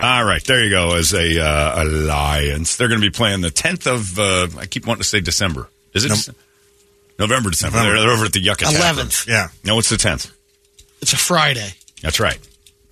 [0.00, 0.94] All right, there you go.
[0.94, 4.18] As a uh, alliance, they're going to be playing the tenth of.
[4.18, 5.68] Uh, I keep wanting to say December.
[5.92, 6.34] Is it Dece-
[7.18, 7.50] November?
[7.50, 7.78] December.
[7.78, 7.96] November.
[7.96, 8.66] They're, they're over at the Yucca.
[8.66, 9.26] 11th.
[9.26, 9.48] Yeah.
[9.64, 10.32] No, it's the tenth.
[11.00, 11.70] It's a Friday.
[12.02, 12.38] That's right.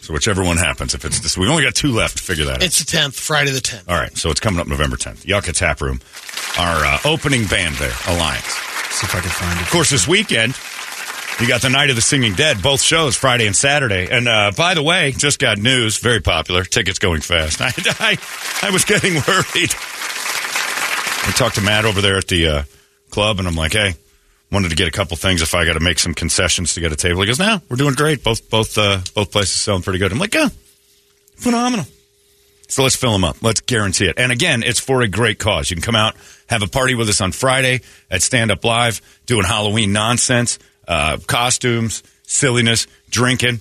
[0.01, 2.57] So whichever one happens, if it's this, we only got two left to figure that
[2.57, 2.63] out.
[2.63, 3.89] It's the 10th, Friday the 10th.
[3.89, 5.27] All right, so it's coming up November tenth.
[5.27, 6.01] Yucca Tap Room,
[6.59, 8.45] our uh, opening band there, Alliance.
[8.91, 9.63] See if I can find it.
[9.63, 10.55] Of course, this weekend,
[11.41, 14.09] you got the Night of the Singing Dead, both shows, Friday and Saturday.
[14.11, 17.61] And uh, by the way, just got news, very popular, tickets going fast.
[17.61, 19.75] I, I, I was getting worried.
[21.29, 22.63] I talked to Matt over there at the uh,
[23.11, 23.95] club, and I'm like, hey,
[24.51, 26.93] wanted to get a couple things if I got to make some concessions to get
[26.93, 27.21] a table.
[27.21, 28.23] He goes, no, we're doing great.
[28.23, 30.13] Both both uh, both places selling pretty good.
[30.13, 30.49] I'm like, yeah,
[31.37, 31.87] phenomenal.
[32.69, 33.43] So let's fill them up.
[33.43, 34.19] Let's guarantee it.
[34.19, 35.71] And again, it's for a great cause.
[35.71, 36.17] You can come out,
[36.49, 41.19] have a party with us on Friday at Stand Up Live, doing Halloween nonsense, uh,
[41.27, 43.61] costumes, silliness, drinking.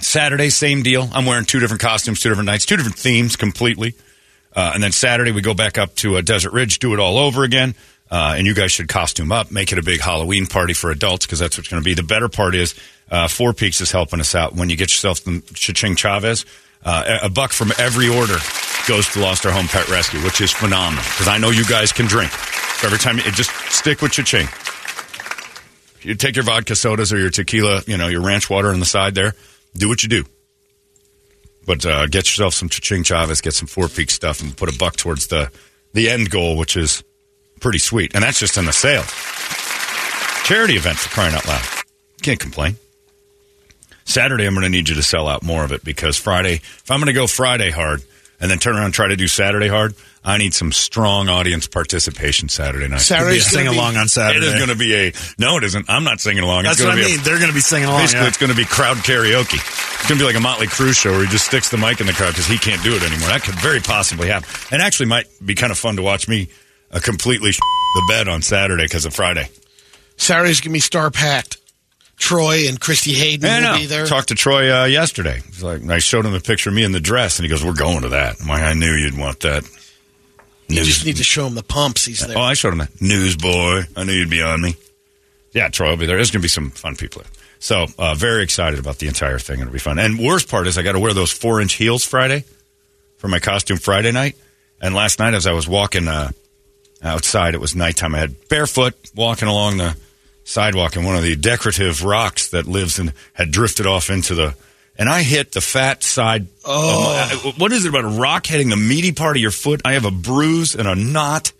[0.00, 1.08] Saturday, same deal.
[1.12, 3.94] I'm wearing two different costumes, two different nights, two different themes completely.
[4.54, 7.18] Uh, and then Saturday, we go back up to uh, Desert Ridge, do it all
[7.18, 7.74] over again.
[8.10, 11.26] Uh, and you guys should costume up, make it a big Halloween party for adults
[11.26, 11.94] because that's what's going to be.
[11.94, 12.74] The better part is
[13.10, 14.54] uh, Four Peaks is helping us out.
[14.54, 16.44] When you get yourself some Cha-Ching Chavez,
[16.84, 18.36] uh, a a buck from every order
[18.86, 21.92] goes to Lost Our Home Pet Rescue, which is phenomenal because I know you guys
[21.92, 22.30] can drink.
[22.30, 24.46] So every time, you, just stick with Cha-Ching.
[26.04, 28.86] You take your vodka sodas or your tequila, you know, your ranch water on the
[28.86, 29.34] side there.
[29.74, 30.24] Do what you do.
[31.66, 34.78] But uh, get yourself some Cha-Ching Chavez, get some Four Peak stuff, and put a
[34.78, 35.50] buck towards the,
[35.94, 37.02] the end goal, which is
[37.60, 38.14] pretty sweet.
[38.14, 39.04] And that's just in the sale.
[40.44, 41.64] Charity event for crying out loud.
[42.20, 42.76] Can't complain.
[44.04, 46.90] Saturday, I'm going to need you to sell out more of it because Friday, if
[46.90, 48.02] I'm going to go Friday hard
[48.40, 51.66] and then turn around and try to do Saturday hard, I need some strong audience
[51.66, 53.00] participation Saturday night.
[53.00, 54.46] Saturday's Sing gonna along on Saturday.
[54.46, 55.58] It is going to be a no.
[55.58, 55.88] It isn't.
[55.88, 56.64] I'm not singing along.
[56.64, 57.18] That's it's what I be a- mean.
[57.22, 58.00] They're going to be singing along.
[58.00, 58.28] Basically, yeah.
[58.28, 59.60] it's going to be crowd karaoke.
[59.60, 62.00] It's going to be like a Motley Crue show where he just sticks the mic
[62.00, 63.28] in the crowd because he can't do it anymore.
[63.28, 64.48] That could very possibly happen.
[64.70, 66.48] And actually might be kind of fun to watch me
[66.90, 67.50] uh, completely
[67.94, 69.48] the bed on Saturday because of Friday.
[70.16, 71.58] Saturday's going to be star packed.
[72.24, 73.78] Troy and Christy Hayden I will know.
[73.80, 74.06] be there.
[74.06, 75.42] Talked to Troy uh, yesterday.
[75.46, 77.62] He's like, I showed him the picture of me in the dress, and he goes,
[77.62, 79.62] "We're going to that." I'm like, I knew you'd want that.
[80.68, 82.06] you News- just need to show him the pumps.
[82.06, 82.38] He's there.
[82.38, 82.98] Oh, I showed him that.
[83.00, 83.82] Newsboy.
[83.96, 84.74] I knew you'd be on me.
[85.52, 86.16] Yeah, Troy will be there.
[86.16, 87.30] There's going to be some fun people there.
[87.58, 89.60] So, uh, very excited about the entire thing.
[89.60, 89.98] It'll be fun.
[89.98, 92.44] And worst part is I got to wear those four inch heels Friday
[93.18, 94.36] for my costume Friday night.
[94.82, 96.30] And last night, as I was walking uh,
[97.02, 98.14] outside, it was nighttime.
[98.14, 99.96] I had barefoot walking along the
[100.44, 104.54] sidewalk, and one of the decorative rocks that lives and had drifted off into the.
[104.96, 106.46] And I hit the fat side.
[106.64, 107.40] Oh.
[107.44, 109.80] my- what is it about a rock hitting the meaty part of your foot?
[109.84, 111.50] I have a bruise and a knot.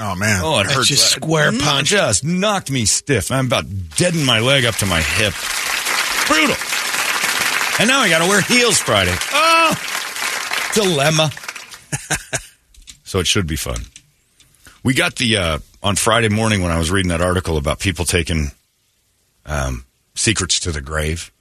[0.00, 0.40] oh man.
[0.42, 0.86] Oh, it That's hurt.
[0.86, 1.88] just square Mm, punch.
[1.90, 3.30] Just knocked me stiff.
[3.30, 3.66] I'm about
[3.96, 5.32] deadened my leg up to my hip.
[6.26, 6.56] Brutal.
[7.78, 9.14] And now I got to wear heels Friday.
[9.32, 9.74] Oh,
[10.74, 11.30] dilemma.
[13.04, 13.76] so it should be fun.
[14.82, 18.04] We got the uh, on Friday morning when I was reading that article about people
[18.04, 18.50] taking
[19.46, 19.84] um,
[20.14, 21.32] secrets to the grave.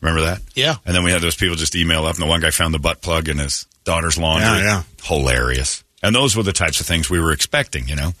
[0.00, 0.40] Remember that?
[0.54, 0.76] Yeah.
[0.84, 2.78] And then we had those people just email up, and the one guy found the
[2.78, 4.46] butt plug in his daughter's laundry.
[4.48, 4.82] Yeah, yeah.
[5.02, 5.84] Hilarious.
[6.02, 8.12] And those were the types of things we were expecting, you know?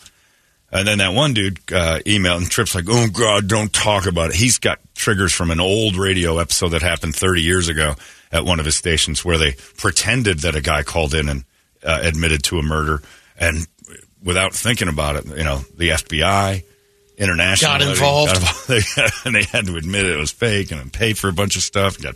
[0.70, 4.30] And then that one dude uh, emailed, and Tripp's like, oh, God, don't talk about
[4.30, 4.36] it.
[4.36, 7.94] He's got triggers from an old radio episode that happened 30 years ago
[8.30, 11.44] at one of his stations where they pretended that a guy called in and
[11.84, 13.02] uh, admitted to a murder.
[13.38, 13.66] And
[14.22, 16.62] without thinking about it, you know, the FBI,
[17.16, 18.36] international Got involved.
[19.24, 22.00] and they had to admit it was fake and pay for a bunch of stuff.
[22.00, 22.14] Got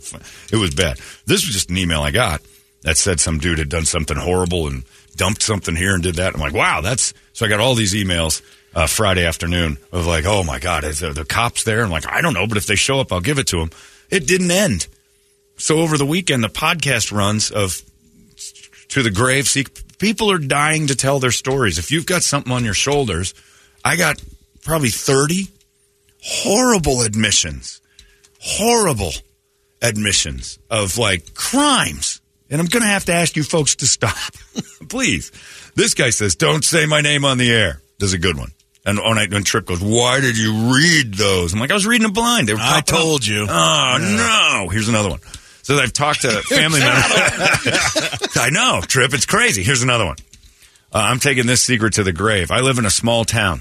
[0.51, 0.97] it was bad.
[1.25, 2.41] This was just an email I got
[2.81, 4.83] that said some dude had done something horrible and
[5.15, 6.33] dumped something here and did that.
[6.33, 7.45] I'm like, wow, that's so.
[7.45, 8.41] I got all these emails
[8.75, 11.83] uh, Friday afternoon of like, oh my god, is there the cops there?
[11.83, 13.71] I'm like, I don't know, but if they show up, I'll give it to them.
[14.09, 14.87] It didn't end.
[15.57, 17.81] So over the weekend, the podcast runs of
[18.89, 19.47] to the grave.
[19.47, 19.65] See,
[19.97, 21.77] people are dying to tell their stories.
[21.77, 23.33] If you've got something on your shoulders,
[23.83, 24.21] I got
[24.63, 25.47] probably 30
[26.23, 27.81] horrible admissions,
[28.39, 29.11] horrible
[29.81, 32.21] admissions of like crimes.
[32.49, 34.15] And I'm going to have to ask you folks to stop.
[34.89, 35.31] Please.
[35.75, 37.81] This guy says, don't say my name on the air.
[37.99, 38.51] This is a good one.
[38.85, 41.53] And on I, when Trip goes, why did you read those?
[41.53, 42.47] I'm like, I was reading a blind.
[42.47, 43.01] They were I popping up.
[43.01, 43.45] told you.
[43.49, 43.97] Oh,
[44.63, 44.69] no.
[44.69, 45.19] Here's another one.
[45.67, 47.03] So I've talked to family members.
[48.37, 49.13] I know, Trip.
[49.13, 49.63] It's crazy.
[49.63, 50.15] Here's another one.
[50.93, 52.51] Uh, I'm taking this secret to the grave.
[52.51, 53.59] I live in a small town.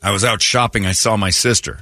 [0.00, 0.86] I was out shopping.
[0.86, 1.80] I saw my sister.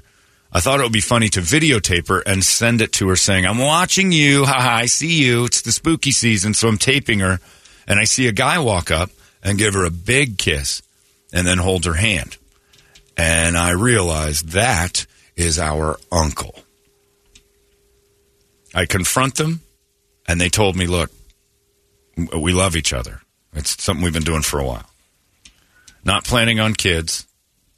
[0.51, 3.45] I thought it would be funny to videotape her and send it to her saying,
[3.45, 4.47] I'm watching you.
[4.47, 5.45] Haha, I see you.
[5.45, 6.55] It's the spooky season.
[6.55, 7.39] So I'm taping her.
[7.87, 9.11] And I see a guy walk up
[9.43, 10.81] and give her a big kiss
[11.31, 12.39] and then hold her hand.
[13.19, 15.05] And I realized that
[15.37, 16.55] is our uncle.
[18.77, 19.63] I confront them
[20.29, 21.11] and they told me, look,
[22.39, 23.23] we love each other.
[23.55, 24.89] It's something we've been doing for a while.
[26.05, 27.27] Not planning on kids.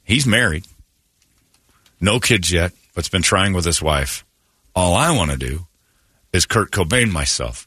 [0.03, 0.65] He's married.
[2.01, 4.25] No kids yet, but's been trying with his wife.
[4.75, 5.67] All I want to do
[6.33, 7.65] is Kurt Cobain myself.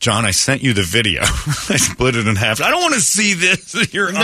[0.00, 1.22] John, I sent you the video.
[1.22, 2.60] I split it in half.
[2.60, 3.92] I don't want to see this.
[3.94, 4.20] Your uncle.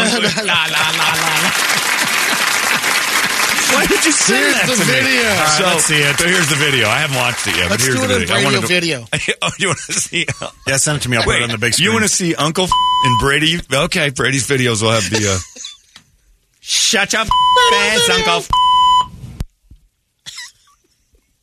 [3.72, 4.92] Why did you send Here's that the to me?
[5.00, 5.28] video.
[5.30, 6.16] All right, so, let's see it.
[6.18, 6.86] so here's the video.
[6.88, 8.34] I haven't watched it yet, Let's but here's do the it video.
[8.34, 9.36] on I wanted radio to- video.
[9.42, 10.26] oh, you want to see?
[10.66, 11.16] Yeah, send it to me.
[11.16, 11.86] I'll put it on the big screen.
[11.86, 12.64] You want to see Uncle
[13.04, 13.58] and Brady?
[13.72, 15.22] Okay, Brady's videos will have the.
[15.34, 15.38] Uh,
[16.60, 17.26] Shut up,
[17.74, 18.44] ass, Uncle.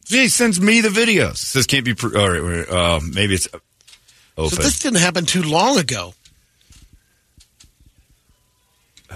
[0.09, 1.37] He sends me the videos.
[1.37, 1.93] Says can't be.
[1.93, 3.47] Pro- all right, wait, uh, maybe it's
[4.37, 6.13] So this didn't happen too long ago.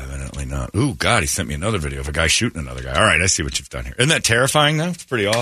[0.02, 0.74] Evidently not.
[0.76, 2.94] Ooh, God, he sent me another video of a guy shooting another guy.
[2.94, 3.96] All right, I see what you've done here.
[3.98, 4.90] Isn't that terrifying, though?
[4.90, 5.42] It's pretty awful.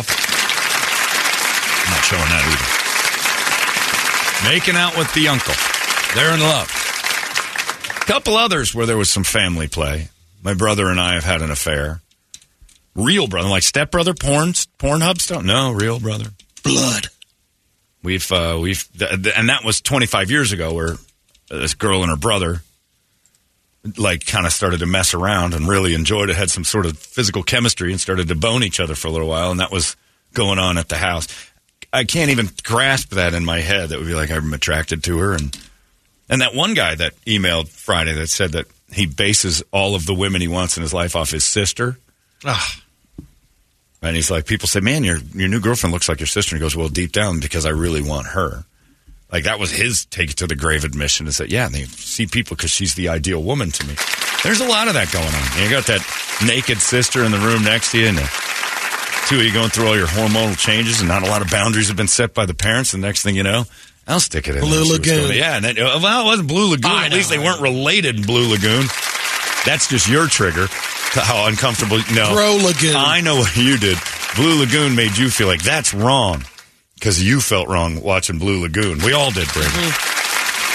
[1.85, 2.43] I'm not showing that
[4.43, 4.53] either.
[4.53, 5.53] Making out with the uncle.
[6.15, 6.69] They're in love.
[8.01, 10.09] A Couple others where there was some family play.
[10.41, 12.01] My brother and I have had an affair.
[12.95, 15.43] Real brother, like stepbrother, porn, Pornhub stuff.
[15.43, 16.31] No, real brother.
[16.63, 17.07] Blood.
[18.01, 20.95] We've uh, we've th- th- and that was 25 years ago, where
[21.49, 22.61] this girl and her brother
[23.97, 26.35] like kind of started to mess around and really enjoyed it.
[26.35, 29.27] Had some sort of physical chemistry and started to bone each other for a little
[29.29, 29.95] while, and that was
[30.33, 31.27] going on at the house.
[31.91, 33.89] I can't even grasp that in my head.
[33.89, 35.57] That would be like I'm attracted to her, and
[36.29, 40.13] and that one guy that emailed Friday that said that he bases all of the
[40.13, 41.97] women he wants in his life off his sister.
[42.45, 42.81] Ah,
[44.01, 46.55] And he's like, people say, man, your your new girlfriend looks like your sister.
[46.55, 48.65] And he goes, well, deep down, because I really want her.
[49.31, 52.55] Like that was his take to the grave admission is that, yeah, they see people
[52.55, 53.93] because she's the ideal woman to me.
[54.43, 55.63] There's a lot of that going on.
[55.63, 56.01] You got that
[56.45, 58.29] naked sister in the room next to you, and the
[59.27, 61.89] two of you going through all your hormonal changes, and not a lot of boundaries
[61.89, 62.91] have been set by the parents.
[62.93, 63.65] The next thing you know,
[64.07, 64.61] I'll stick it in.
[64.61, 64.83] Blue there.
[64.85, 65.37] She was Lagoon.
[65.37, 66.89] yeah, and then, uh, well, it wasn't Blue Lagoon.
[66.91, 68.85] I At least they I weren't related in Blue Lagoon.
[69.65, 71.99] That's just your trigger to how uncomfortable.
[72.15, 72.95] No, Bro Lagoon.
[72.95, 73.97] I know what you did.
[74.35, 76.43] Blue Lagoon made you feel like that's wrong
[76.99, 78.99] because you felt wrong watching Blue Lagoon.
[78.99, 79.69] We all did, Brady.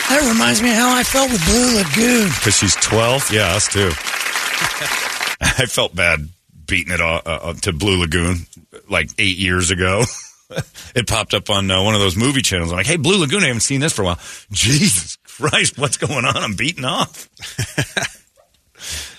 [0.08, 2.28] That reminds me of how I felt with Blue Lagoon.
[2.28, 3.30] Because she's 12?
[3.30, 3.88] Yeah, us too.
[5.40, 6.28] I felt bad
[6.66, 8.46] beating it uh, uh, to Blue Lagoon
[8.88, 10.04] like eight years ago.
[10.94, 12.70] it popped up on uh, one of those movie channels.
[12.72, 14.18] I'm like, hey, Blue Lagoon, I haven't seen this for a while.
[14.50, 16.36] Jesus Christ, what's going on?
[16.36, 17.28] I'm beating off.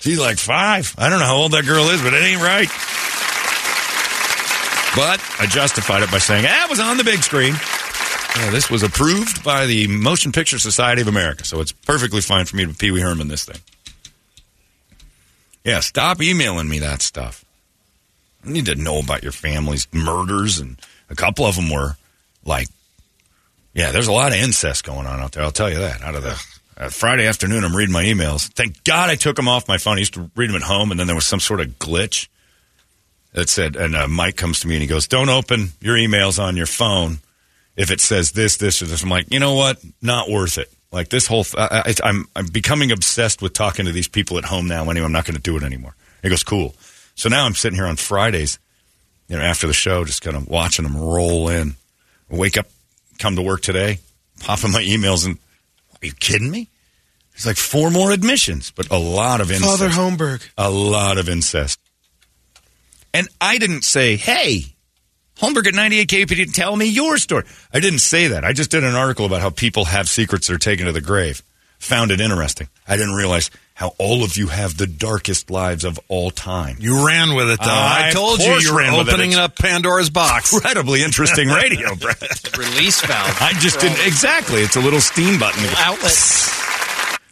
[0.00, 0.94] She's like five.
[0.98, 2.68] I don't know how old that girl is, but it ain't right.
[4.96, 7.52] But I justified it by saying, it was on the big screen.
[8.36, 12.46] Yeah, this was approved by the Motion Picture Society of America, so it's perfectly fine
[12.46, 13.60] for me to Pee Wee Herman this thing.
[15.64, 17.44] Yeah, stop emailing me that stuff.
[18.44, 20.80] I need to know about your family's murders, and
[21.10, 21.96] a couple of them were
[22.44, 22.68] like,
[23.74, 25.42] yeah, there's a lot of incest going on out there.
[25.42, 26.00] I'll tell you that.
[26.02, 26.42] Out of the
[26.78, 28.50] uh, Friday afternoon, I'm reading my emails.
[28.52, 29.96] Thank God I took them off my phone.
[29.96, 32.28] I used to read them at home, and then there was some sort of glitch
[33.36, 36.42] that said, and uh, Mike comes to me and he goes, "Don't open your emails
[36.42, 37.18] on your phone
[37.76, 39.78] if it says this, this, or this." I'm like, you know what?
[40.00, 40.72] Not worth it.
[40.90, 44.38] Like this whole, th- I, I, I'm I'm becoming obsessed with talking to these people
[44.38, 44.88] at home now.
[44.88, 45.94] Anyway, I'm not going to do it anymore.
[46.22, 46.74] He goes, "Cool."
[47.14, 48.58] So now I'm sitting here on Fridays,
[49.28, 51.76] you know, after the show, just kind of watching them roll in.
[52.30, 52.66] Wake up,
[53.18, 53.98] come to work today,
[54.40, 55.36] popping my emails, and
[56.02, 56.68] are you kidding me?
[57.32, 59.78] There's like four more admissions, but a lot of incest.
[59.78, 60.48] Father Holmberg.
[60.56, 61.78] a lot of incest.
[63.16, 64.62] And I didn't say, hey,
[65.38, 67.44] Holmberg at 98 KPD, tell me your story.
[67.72, 68.44] I didn't say that.
[68.44, 71.00] I just did an article about how people have secrets that are taken to the
[71.00, 71.42] grave.
[71.78, 72.68] Found it interesting.
[72.86, 76.76] I didn't realize how all of you have the darkest lives of all time.
[76.78, 77.66] you ran with it though.
[77.70, 79.14] I, I told you you were ran with it.
[79.14, 80.52] opening up Pandora's box.
[80.54, 82.56] Incredibly interesting radio, Brett.
[82.58, 83.36] Release valve.
[83.40, 84.06] I just didn't.
[84.06, 84.60] Exactly.
[84.60, 85.64] It's a little steam button.
[85.78, 86.65] Outlets.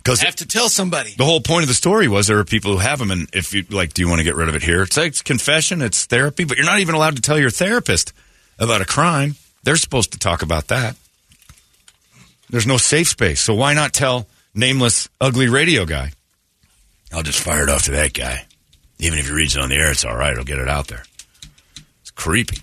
[0.05, 1.15] Because I have to tell somebody.
[1.17, 3.55] the whole point of the story was there are people who have them, and if
[3.55, 4.83] you like, do you want to get rid of it here?
[4.83, 8.13] It's like it's confession, it's therapy, but you're not even allowed to tell your therapist
[8.59, 9.37] about a crime.
[9.63, 10.97] They're supposed to talk about that.
[12.51, 16.13] There's no safe space, so why not tell nameless, ugly radio guy?
[17.11, 18.45] I'll just fire it off to that guy.
[18.99, 20.33] Even if he reads it on the air, it's all right.
[20.33, 21.05] It'll get it out there.
[22.03, 22.59] It's creepy.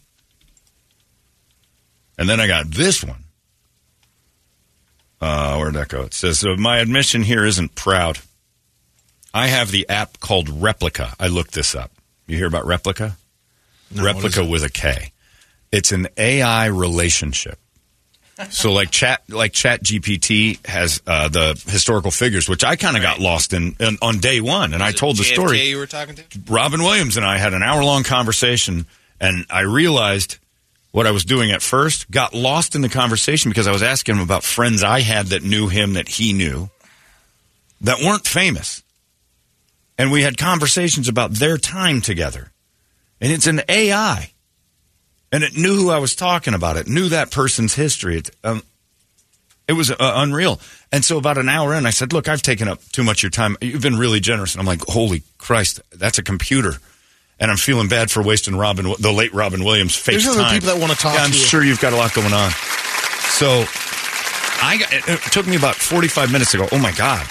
[2.19, 3.23] And then I got this one.
[5.21, 6.01] Uh, where'd that go?
[6.01, 8.19] It says, My admission here isn't proud.
[9.33, 11.13] I have the app called Replika.
[11.19, 11.91] I looked this up.
[12.27, 13.13] You hear about Replika?
[13.93, 15.11] Replika with a K.
[15.71, 17.59] It's an AI relationship.
[18.49, 23.03] So like chat like Chat GPT has uh, the historical figures, which I kind of
[23.03, 25.61] got lost in, in on day one, and I told the JFK story.
[25.61, 26.23] you were talking to?
[26.47, 28.87] Robin Williams and I had an hour long conversation,
[29.19, 30.37] and I realized
[30.91, 34.15] what I was doing at first, got lost in the conversation because I was asking
[34.15, 36.69] him about friends I had that knew him that he knew
[37.81, 38.83] that weren't famous.
[39.97, 42.51] And we had conversations about their time together.
[43.19, 44.31] And it's an AI.
[45.31, 46.77] And it knew who I was talking about.
[46.77, 48.17] It knew that person's history.
[48.17, 48.63] It, um,
[49.67, 50.59] it was uh, unreal.
[50.91, 53.23] And so about an hour in, I said, look, I've taken up too much of
[53.23, 53.55] your time.
[53.61, 54.53] You've been really generous.
[54.53, 56.73] And I'm like, holy Christ, that's a computer.
[57.41, 60.53] And I'm feeling bad for wasting Robin, the late Robin Williams fake There's time.
[60.53, 62.51] people that wanna talk Yeah, I'm to sure you've got a lot going on.
[63.31, 63.65] So
[64.63, 67.27] I got, it, it took me about 45 minutes to go, oh my God.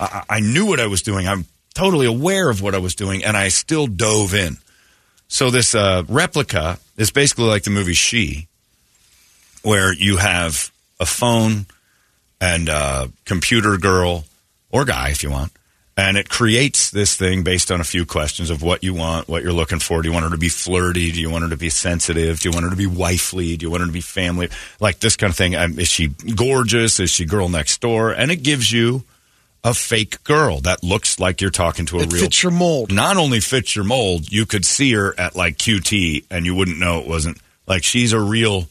[0.00, 1.28] I, I knew what I was doing.
[1.28, 4.58] I'm totally aware of what I was doing, and I still dove in.
[5.28, 8.48] So this uh, Replika is basically like the movie She,
[9.62, 11.66] where you have a phone
[12.40, 14.24] and a computer girl
[14.70, 15.52] or guy, if you want,
[16.02, 19.42] and it creates this thing based on a few questions of what you want, what
[19.44, 20.02] you're looking for.
[20.02, 21.12] Do you want her to be flirty?
[21.12, 22.40] Do you want her to be sensitive?
[22.40, 23.56] Do you want her to be wifely?
[23.56, 24.48] Do you want her to be family?
[24.80, 25.54] Like this kind of thing.
[25.54, 26.98] Um, is she gorgeous?
[26.98, 28.10] Is she girl next door?
[28.10, 29.04] And it gives you
[29.62, 32.92] a fake girl that looks like you're talking to a It real fits your mold.
[32.92, 36.78] not only fits your mold, you could see her at like QT and you wouldn't
[36.80, 38.66] know it wasn't like she's a real,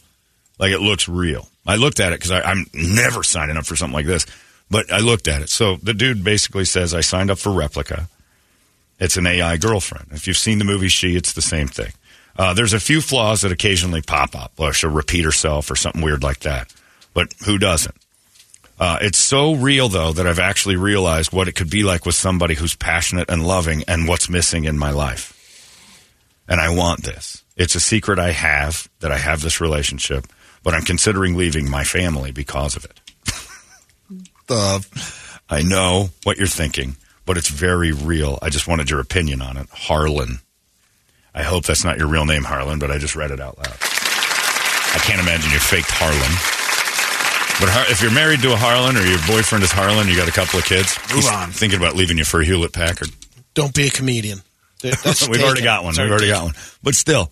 [0.60, 1.48] like it looks real.
[1.66, 4.26] I looked at it because I'm never signing up for something like this,
[4.72, 5.50] but I looked at it.
[5.50, 8.08] So the dude basically says, I signed up for Replika.
[9.00, 10.08] It's an AI girlfriend.
[10.12, 11.92] If you've seen the movie She, it's the same thing.
[12.38, 16.02] Uh, there's a few flaws that occasionally pop up, or she'll repeat herself or something
[16.02, 16.74] weird like that.
[17.14, 17.96] But who doesn't?
[18.80, 22.16] Uh, it's so real, though, that I've actually realized what it could be like with
[22.16, 25.38] somebody who's passionate and loving and what's missing in my life.
[26.48, 27.44] And I want this.
[27.58, 30.26] It's a secret I have that I have this relationship,
[30.64, 33.01] but I'm considering leaving my family because of it.
[34.52, 38.38] The I know what you're thinking, but it's very real.
[38.42, 39.68] I just wanted your opinion on it.
[39.72, 40.40] Harlan.
[41.34, 43.78] I hope that's not your real name, Harlan, but I just read it out loud.
[44.94, 46.20] I can't imagine you faked Harlan.
[47.62, 50.28] But Har- if you're married to a Harlan or your boyfriend is Harlan, you got
[50.28, 51.52] a couple of kids, Move on.
[51.52, 53.10] thinking about leaving you for a Hewlett Packard.
[53.54, 54.42] Don't be a comedian.
[54.82, 55.92] That's We've already got one.
[55.92, 56.38] It's We've already taken.
[56.40, 56.56] got one.
[56.84, 57.30] But still,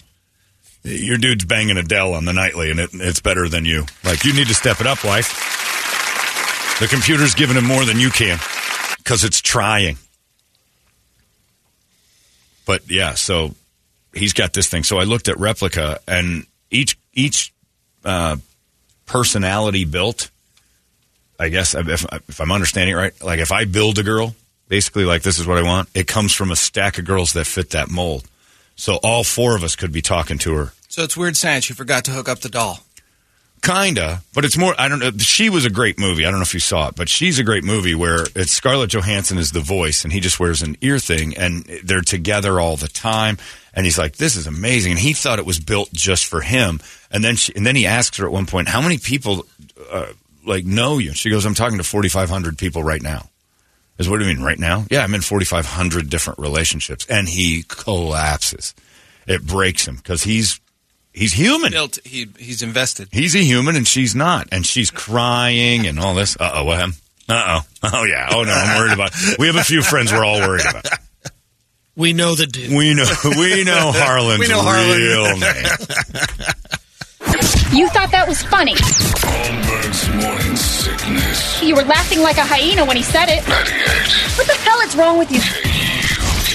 [0.83, 3.85] your dude's banging Adele on the nightly, and it, it's better than you.
[4.05, 5.47] Like, you need to step it up, wife.
[6.79, 8.39] The computer's giving him more than you can
[8.97, 9.97] because it's trying.
[12.65, 13.53] But yeah, so
[14.13, 14.83] he's got this thing.
[14.83, 17.53] So I looked at Replika, and each each
[18.05, 18.37] uh,
[19.05, 20.29] personality built.
[21.39, 24.35] I guess if, if I'm understanding it right, like if I build a girl,
[24.67, 27.45] basically like this is what I want, it comes from a stack of girls that
[27.45, 28.25] fit that mold.
[28.75, 30.73] So all four of us could be talking to her.
[30.89, 31.69] So it's weird science.
[31.69, 32.79] You forgot to hook up the doll.
[33.61, 34.73] Kinda, but it's more.
[34.77, 35.11] I don't know.
[35.17, 36.25] She was a great movie.
[36.25, 38.91] I don't know if you saw it, but she's a great movie where it's Scarlett
[38.91, 42.77] Johansson is the voice, and he just wears an ear thing, and they're together all
[42.77, 43.37] the time.
[43.73, 46.79] And he's like, "This is amazing," and he thought it was built just for him.
[47.11, 49.45] And then, she, and then he asks her at one point, "How many people
[49.91, 50.07] uh,
[50.45, 53.29] like know you?" She goes, "I'm talking to 4,500 people right now."
[53.97, 54.85] Is what do you mean right now?
[54.89, 58.73] Yeah, I'm in 4,500 different relationships, and he collapses.
[59.27, 60.61] It breaks him because he's
[61.13, 61.71] he's human.
[61.71, 61.99] Built.
[62.05, 63.09] He he's invested.
[63.11, 64.47] He's a human and she's not.
[64.51, 66.35] And she's crying and all this.
[66.39, 66.95] Uh oh, what happened?
[67.27, 67.65] Uh oh.
[67.91, 68.27] Oh, yeah.
[68.33, 70.85] Oh, no, I'm worried about We have a few friends we're all worried about.
[71.95, 72.71] We know the dude.
[72.71, 74.97] We know we know Harlan's We know Harlan.
[74.97, 75.65] real name.
[77.71, 78.73] You thought that was funny.
[78.75, 81.61] Holmberg's morning sickness.
[81.63, 83.47] You were laughing like a hyena when he said it.
[83.47, 85.39] 98 What the hell is wrong with you?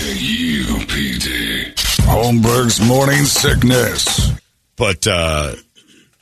[0.04, 1.74] KUPD.
[2.04, 4.32] Holmberg's morning sickness.
[4.76, 5.54] But uh,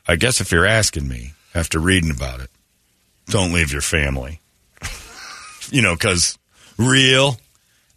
[0.07, 2.51] I guess if you're asking me after reading about it,
[3.27, 4.41] don't leave your family.
[5.71, 6.39] you know, because
[6.77, 7.39] real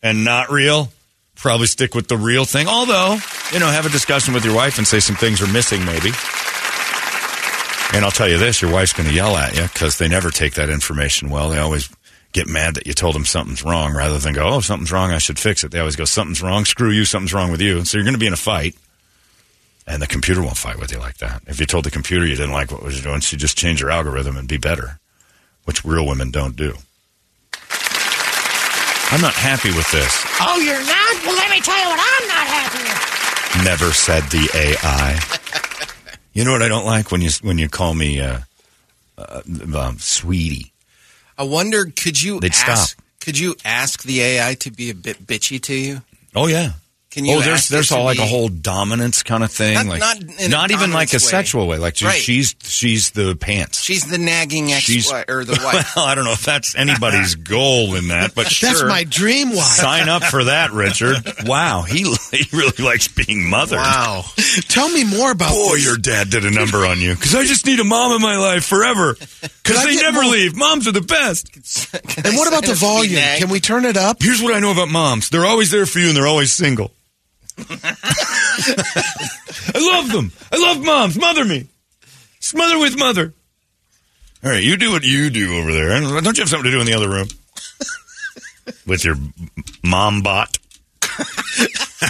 [0.01, 0.89] and not real,
[1.35, 2.67] probably stick with the real thing.
[2.67, 3.17] Although,
[3.51, 6.11] you know, have a discussion with your wife and say some things are missing, maybe.
[7.93, 10.29] And I'll tell you this your wife's going to yell at you because they never
[10.29, 11.49] take that information well.
[11.49, 11.89] They always
[12.33, 15.19] get mad that you told them something's wrong rather than go, oh, something's wrong, I
[15.19, 15.71] should fix it.
[15.71, 17.85] They always go, something's wrong, screw you, something's wrong with you.
[17.85, 18.75] So you're going to be in a fight.
[19.87, 21.43] And the computer won't fight with you like that.
[21.47, 23.81] If you told the computer you didn't like what it was doing, she'd just change
[23.81, 24.99] her algorithm and be better,
[25.65, 26.73] which real women don't do.
[29.11, 30.25] I'm not happy with this.
[30.41, 31.25] Oh, you're not?
[31.25, 33.63] Well, let me tell you what I'm not happy with.
[33.63, 35.19] Never said the AI.
[36.33, 38.39] you know what I don't like when you when you call me uh,
[39.17, 39.41] uh,
[39.77, 40.73] um, sweetie.
[41.37, 43.05] I wonder, could you They'd ask, stop.
[43.21, 46.01] Could you ask the AI to be a bit bitchy to you?
[46.35, 46.73] Oh yeah.
[47.15, 49.41] Can oh, you oh, there's ask there's it to all like a whole dominance kind
[49.41, 51.19] of thing, Not- like not in a even like a way.
[51.19, 51.77] sexual way.
[51.77, 52.21] Like she- Right.
[52.21, 53.81] she's she's the pants.
[53.81, 55.93] She's the nagging ex She's or the wife.
[55.95, 59.59] Well, I don't know if that's anybody's goal in that, but That's my dream wife.
[59.63, 61.15] Sign up for that, Richard.
[61.45, 63.77] Wow, he he really likes being mothered.
[63.77, 64.25] Wow.
[64.67, 65.85] Tell me more about Boy, this.
[65.85, 68.35] your dad did a number on you because I just need a mom in my
[68.37, 69.13] life forever.
[69.13, 70.55] Because they never more- leave.
[70.57, 71.49] Moms are the best.
[72.25, 73.21] And what about the volume?
[73.37, 74.21] Can we turn it up?
[74.21, 76.91] Here's what I know about moms: they're always there for you, and they're always single.
[79.73, 80.31] I love them.
[80.51, 81.17] I love moms.
[81.17, 81.67] Mother me.
[82.39, 83.33] Smother with mother.
[84.43, 85.99] All right, you do what you do over there.
[86.21, 87.27] Don't you have something to do in the other room?
[88.85, 89.15] With your
[89.83, 90.57] mom bot?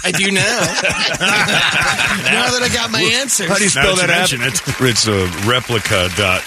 [0.04, 0.42] I do now.
[2.26, 3.48] Now that I got my answers.
[3.48, 4.48] How do you Now spell that that you app?
[4.48, 4.90] it.
[4.90, 6.42] It's a Replika dot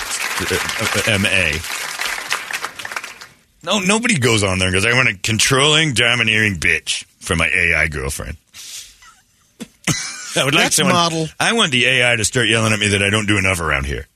[1.08, 1.58] uh, ma.
[3.62, 7.48] No, nobody goes on there and goes, I want a controlling, domineering bitch for my
[7.48, 8.36] AI girlfriend.
[10.36, 10.94] I would like That's someone.
[10.94, 11.28] model.
[11.40, 13.86] I want the AI to start yelling at me that I don't do enough around
[13.86, 14.06] here.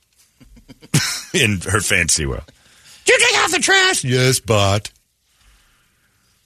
[1.33, 2.43] In her fancy world.
[3.07, 4.03] You take out the trash.
[4.03, 4.91] Yes, but.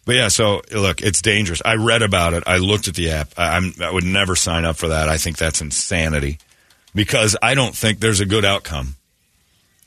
[0.05, 1.61] But yeah, so look, it's dangerous.
[1.65, 2.43] I read about it.
[2.47, 3.33] I looked at the app.
[3.37, 5.09] I, I'm, I would never sign up for that.
[5.09, 6.39] I think that's insanity
[6.95, 8.95] because I don't think there's a good outcome.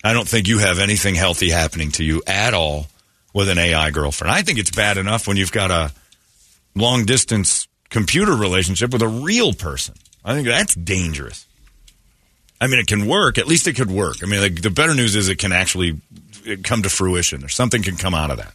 [0.04, 2.86] I don't think you have anything healthy happening to you at all
[3.32, 4.30] with an AI girlfriend.
[4.30, 5.92] I think it's bad enough when you've got a
[6.74, 9.94] long distance computer relationship with a real person.
[10.24, 11.46] I think that's dangerous.
[12.60, 13.38] I mean, it can work.
[13.38, 14.22] At least it could work.
[14.22, 16.00] I mean, like, the better news is it can actually
[16.62, 18.54] come to fruition, or something can come out of that.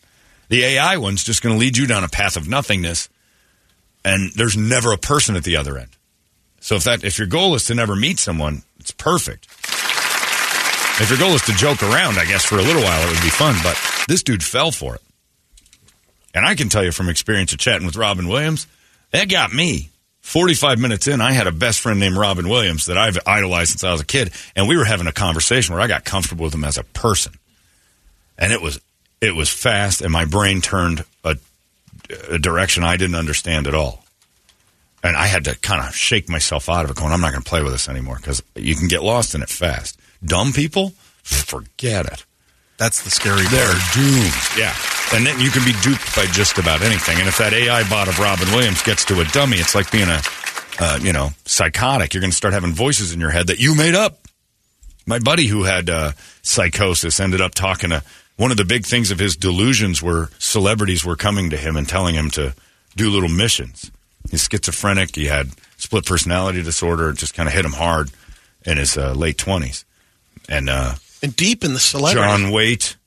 [0.49, 3.09] The AI one's just going to lead you down a path of nothingness,
[4.03, 5.89] and there's never a person at the other end.
[6.59, 9.47] So if that if your goal is to never meet someone, it's perfect.
[11.01, 13.21] If your goal is to joke around, I guess for a little while it would
[13.21, 15.01] be fun, but this dude fell for it.
[16.33, 18.67] And I can tell you from experience of chatting with Robin Williams,
[19.15, 19.89] that got me.
[20.21, 23.83] 45 minutes in, I had a best friend named Robin Williams that I've idolized since
[23.83, 26.53] I was a kid, and we were having a conversation where I got comfortable with
[26.55, 27.33] him as a person.
[28.37, 28.79] And it was
[29.21, 31.37] it was fast and my brain turned a,
[32.29, 34.03] a direction I didn't understand at all.
[35.03, 37.43] And I had to kind of shake myself out of it, going, I'm not going
[37.43, 39.99] to play with this anymore because you can get lost in it fast.
[40.23, 42.25] Dumb people, forget it.
[42.77, 43.93] That's the scary They're part.
[43.93, 44.33] doomed.
[44.57, 44.75] Yeah.
[45.13, 47.19] And then you can be duped by just about anything.
[47.19, 50.09] And if that AI bot of Robin Williams gets to a dummy, it's like being
[50.09, 50.21] a,
[50.79, 52.13] uh, you know, psychotic.
[52.13, 54.19] You're going to start having voices in your head that you made up.
[55.07, 56.11] My buddy who had uh,
[56.41, 58.03] psychosis ended up talking to
[58.37, 61.87] one of the big things of his delusions were celebrities were coming to him and
[61.87, 62.53] telling him to
[62.95, 63.91] do little missions.
[64.29, 65.15] He's schizophrenic.
[65.15, 67.11] He had split personality disorder.
[67.11, 68.09] It just kind of hit him hard
[68.65, 69.85] in his uh, late 20s.
[70.49, 72.21] And uh, And deep in the celebrity.
[72.27, 72.97] John Waite.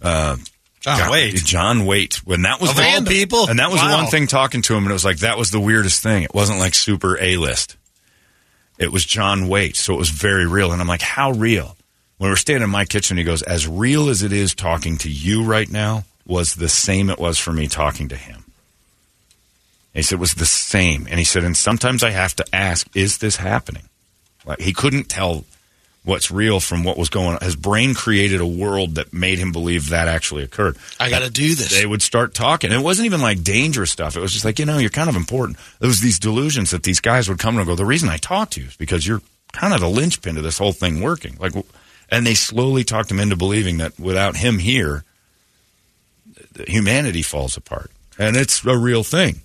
[0.00, 0.36] Uh,
[0.80, 1.34] John God, Waite.
[1.44, 2.26] John Waite.
[2.26, 3.50] When that was Of the all people?
[3.50, 5.50] and that was the one thing talking to him, and it was like that was
[5.50, 6.22] the weirdest thing.
[6.22, 7.76] It wasn't like super A list.
[8.78, 10.72] It was John Waite, so it was very real.
[10.72, 11.76] And I'm like, how real?
[12.16, 15.10] When we're standing in my kitchen, he goes, as real as it is talking to
[15.10, 18.36] you right now was the same it was for me talking to him.
[18.36, 22.44] And he said it was the same, and he said, and sometimes I have to
[22.54, 23.82] ask, is this happening?
[24.46, 25.44] Like he couldn't tell
[26.06, 27.40] what's real from what was going on.
[27.42, 30.78] His brain created a world that made him believe that actually occurred.
[31.00, 31.72] I got to do this.
[31.72, 32.70] They would start talking.
[32.70, 34.16] It wasn't even like dangerous stuff.
[34.16, 35.58] It was just like, you know, you're kind of important.
[35.80, 38.50] There was these delusions that these guys would come and go, the reason I talk
[38.50, 39.20] to you is because you're
[39.52, 41.36] kind of the linchpin to this whole thing working.
[41.40, 41.54] Like,
[42.08, 45.02] and they slowly talked him into believing that without him here,
[46.68, 47.90] humanity falls apart.
[48.16, 49.40] And it's a real thing.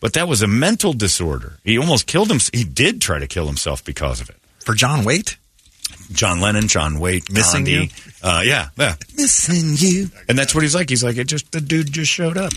[0.00, 1.60] But that was a mental disorder.
[1.64, 2.54] He almost killed himself.
[2.54, 4.36] He did try to kill himself because of it.
[4.58, 5.38] For John Waite?
[6.12, 7.84] John Lennon, John Waite, Missing Gandhi.
[7.84, 7.88] you?
[8.22, 8.94] Uh, yeah, yeah.
[9.16, 10.10] Missing you.
[10.28, 10.88] And that's what he's like.
[10.88, 12.52] He's like, it just the dude just showed up.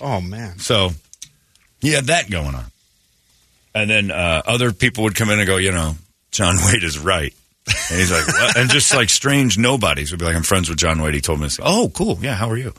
[0.00, 0.58] Oh, man.
[0.58, 0.90] So
[1.80, 2.64] he had that going on.
[3.74, 5.94] And then uh, other people would come in and go, you know,
[6.30, 7.34] John Waite is right.
[7.66, 8.56] And he's like, what?
[8.56, 11.14] and just like strange nobodies would be like, I'm friends with John Waite.
[11.14, 11.58] He told me this.
[11.62, 12.18] Oh, cool.
[12.20, 12.72] Yeah, how are you?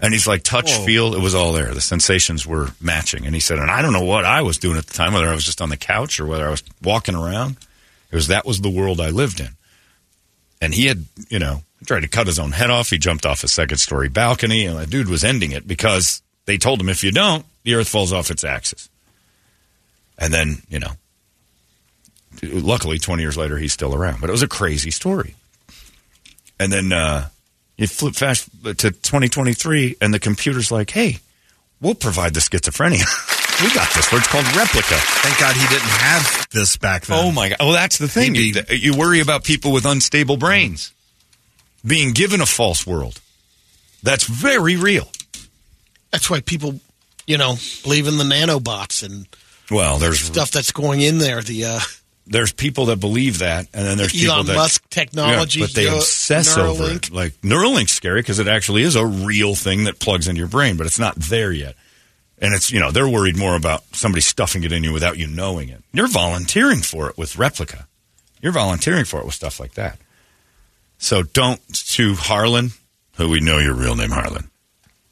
[0.00, 1.72] And he's like, touch, feel, it was all there.
[1.72, 3.24] The sensations were matching.
[3.24, 5.28] And he said, and I don't know what I was doing at the time, whether
[5.28, 7.56] I was just on the couch or whether I was walking around.
[8.12, 9.48] Was that was the world I lived in.
[10.60, 12.90] And he had, you know, tried to cut his own head off.
[12.90, 16.58] He jumped off a second story balcony, and the dude was ending it because they
[16.58, 18.88] told him if you don't, the earth falls off its axis.
[20.18, 20.92] And then, you know,
[22.42, 24.20] luckily 20 years later, he's still around.
[24.20, 25.34] But it was a crazy story.
[26.60, 27.28] And then uh,
[27.76, 31.18] You flip fast to 2023, and the computer's like, hey,
[31.80, 33.02] we'll provide the schizophrenia.
[33.62, 34.12] we got this.
[34.12, 34.98] It's called Replika.
[35.22, 37.18] Thank God he didn't have this back then.
[37.20, 37.58] Oh my god!
[37.60, 38.34] Well, that's the thing.
[38.34, 40.92] He'd You, you worry about people with unstable brains
[41.84, 43.20] being given a false world.
[44.02, 45.08] That's very real.
[46.10, 46.80] That's why people,
[47.26, 49.26] you know, believe in the nanobots and
[49.70, 51.40] Well, there's stuff that's going in there.
[51.40, 51.80] The uh,
[52.26, 55.74] there's people that believe that, and then there's people Elon that Musk technology, Yeah, but
[55.74, 57.10] they uh, obsess over it.
[57.10, 60.76] Like Neuralink's scary because it actually is a real thing that plugs into your brain,
[60.76, 61.76] but it's not there yet.
[62.42, 65.26] And it's you know they're worried more about somebody stuffing it in you without you
[65.26, 65.82] knowing it.
[65.92, 67.86] You're volunteering for it with Replika.
[68.42, 69.98] You're volunteering for it with stuff like that.
[70.98, 72.72] So don't to Harlan,
[73.16, 74.50] who we know your real name Harlan.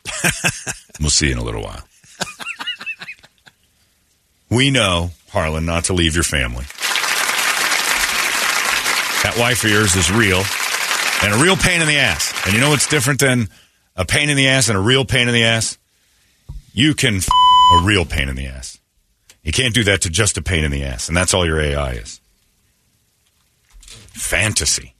[1.00, 1.82] we'll see you in a little while.
[4.50, 6.64] We know, Harlan, not to leave your family.
[9.22, 10.42] That wife of yours is real
[11.22, 12.34] and a real pain in the ass.
[12.44, 13.48] And you know what's different than
[13.94, 15.78] a pain in the ass and a real pain in the ass?
[16.72, 17.28] You can f-
[17.80, 18.78] a real pain in the ass.
[19.42, 21.60] You can't do that to just a pain in the ass, and that's all your
[21.60, 22.20] AI is.
[23.80, 24.94] Fantasy.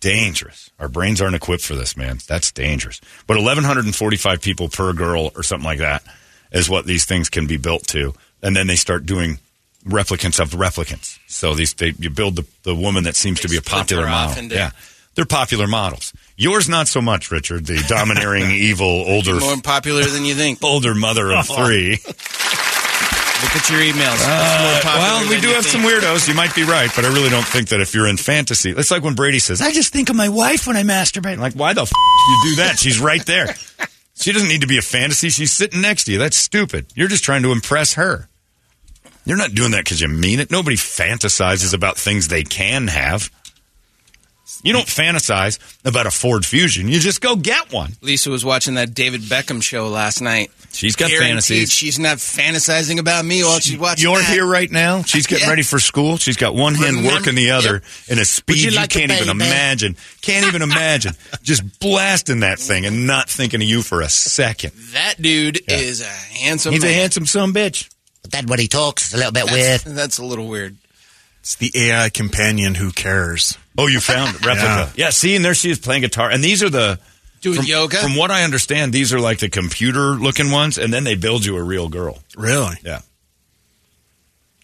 [0.00, 0.70] Dangerous.
[0.78, 2.18] Our brains aren't equipped for this, man.
[2.28, 3.00] That's dangerous.
[3.26, 6.02] But 1,145 people per girl or something like that
[6.52, 8.14] is what these things can be built to.
[8.42, 9.38] And then they start doing
[9.84, 11.18] replicants of replicants.
[11.26, 14.38] So these they, you build the, the woman that seems to be a popular model.
[14.38, 14.70] into- Yeah.
[15.16, 16.12] They're popular models.
[16.36, 20.58] Yours not so much, Richard, the domineering, evil, older More popular than you think.
[20.62, 21.98] older mother of three.
[23.42, 24.14] Look at your emails.
[24.16, 24.24] It's
[24.62, 25.66] more popular Uh, well, we do have think.
[25.66, 26.26] some weirdos.
[26.28, 28.90] You might be right, but I really don't think that if you're in fantasy, it's
[28.90, 31.72] like when Brady says, "I just think of my wife when I masturbate." Like, why
[31.74, 32.78] the f- you do that?
[32.78, 33.54] She's right there.
[34.18, 35.28] She doesn't need to be a fantasy.
[35.28, 36.16] She's sitting next to you.
[36.18, 36.86] That's stupid.
[36.94, 38.30] You're just trying to impress her.
[39.26, 40.50] You're not doing that because you mean it.
[40.50, 43.30] Nobody fantasizes about things they can have.
[44.62, 46.88] You don't fantasize about a Ford Fusion.
[46.88, 47.92] You just go get one.
[48.00, 50.50] Lisa was watching that David Beckham show last night.
[50.72, 51.72] She's got Guaranteed fantasies.
[51.72, 54.04] She's not fantasizing about me while she's watching.
[54.04, 54.28] You're that.
[54.32, 55.02] here right now.
[55.02, 55.50] She's getting Yeah.
[55.50, 56.16] ready for school.
[56.16, 58.98] She's got one hand Remember- working the other in a speed you you, like a
[59.00, 59.48] can't even baby?
[59.50, 59.96] imagine.
[60.20, 61.14] Can't even imagine.
[61.42, 64.72] Just blasting that thing and not thinking of you for a second.
[64.92, 66.72] That dude is a handsome.
[66.72, 67.88] He's a handsome son bitch.
[68.22, 69.96] But then when he talks, a little bit That's, weird.
[69.96, 70.76] that's a little weird.
[71.46, 73.56] It's the AI companion who cares.
[73.78, 74.40] Oh, you found it.
[74.42, 74.96] Replika.
[74.96, 75.10] Yeah.
[75.10, 76.28] see, and there she is playing guitar.
[76.28, 76.98] And these are the
[77.40, 77.98] Doing from, yoga.
[77.98, 81.44] From what I understand, these are like the computer looking ones, and then they build
[81.44, 82.18] you a real girl.
[82.36, 82.74] Really?
[82.84, 83.02] Yeah.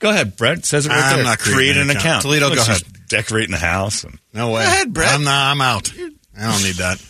[0.00, 0.64] Go ahead, Brett.
[0.64, 1.24] Says it right I'm there.
[1.24, 2.04] not creating Create an an account.
[2.04, 2.22] account.
[2.22, 2.82] Toledo, Look, go ahead.
[3.06, 4.02] Decorating the house.
[4.02, 4.62] And No way.
[4.64, 5.12] Go ahead, Brett.
[5.14, 5.92] I'm, not, I'm out.
[6.36, 7.00] I don't need that.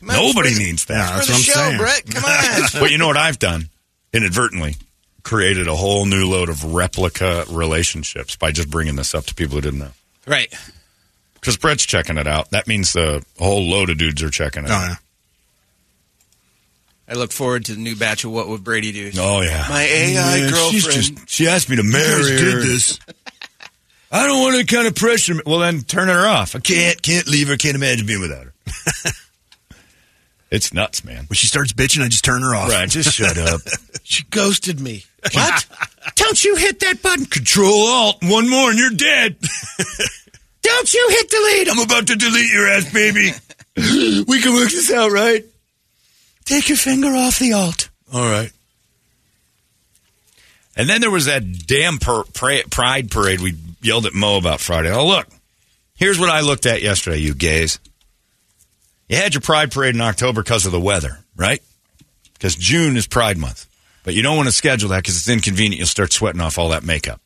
[0.00, 0.94] nobody needs that.
[0.94, 1.76] Yeah, For that's the what I'm show, saying.
[1.76, 2.10] Brett.
[2.14, 2.80] Come on.
[2.80, 3.68] But you know what I've done?
[4.14, 4.76] Inadvertently
[5.22, 9.56] created a whole new load of Replika relationships by just bringing this up to people
[9.56, 9.90] who didn't know.
[10.26, 10.52] right.
[11.34, 12.50] Because Brett's checking it out.
[12.50, 14.88] That means the whole load of dudes are checking it Oh, out.
[14.88, 14.94] yeah.
[17.08, 19.10] I look forward to the new batch of What Would Brady Do?
[19.18, 19.64] Oh, yeah.
[19.68, 20.72] My AI Man, girlfriend.
[20.82, 22.60] She's just, she asked me to marry her.
[24.10, 25.42] I don't want to kind of pressure me.
[25.46, 26.56] Well, then turn her off.
[26.56, 27.56] I can't, can't leave her.
[27.56, 28.52] Can't imagine being without her.
[30.50, 31.26] it's nuts, man.
[31.28, 32.70] When she starts bitching, I just turn her off.
[32.70, 33.60] Right, just shut up.
[34.08, 35.04] She ghosted me.
[35.32, 35.66] What?
[36.14, 37.26] Don't you hit that button.
[37.26, 38.16] Control Alt.
[38.22, 39.36] One more and you're dead.
[40.62, 41.68] Don't you hit delete.
[41.70, 43.32] I'm about to delete your ass, baby.
[44.26, 45.44] we can work this out, right?
[46.46, 47.90] Take your finger off the Alt.
[48.10, 48.50] All right.
[50.74, 54.60] And then there was that damn per- pra- pride parade we yelled at Mo about
[54.60, 54.90] Friday.
[54.90, 55.28] Oh, look.
[55.96, 57.78] Here's what I looked at yesterday, you gays.
[59.08, 61.62] You had your pride parade in October because of the weather, right?
[62.34, 63.66] Because June is Pride Month.
[64.04, 65.78] But you don't want to schedule that because it's inconvenient.
[65.78, 67.20] You'll start sweating off all that makeup.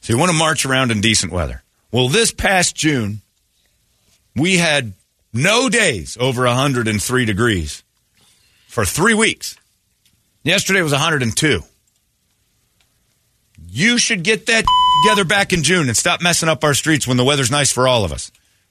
[0.00, 1.62] So you want to march around in decent weather.
[1.90, 3.22] Well, this past June,
[4.36, 4.92] we had
[5.32, 7.82] no days over 103 degrees
[8.66, 9.56] for three weeks.
[10.44, 11.60] Yesterday was 102.
[13.70, 14.64] You should get that
[15.02, 17.88] together back in June and stop messing up our streets when the weather's nice for
[17.88, 18.30] all of us.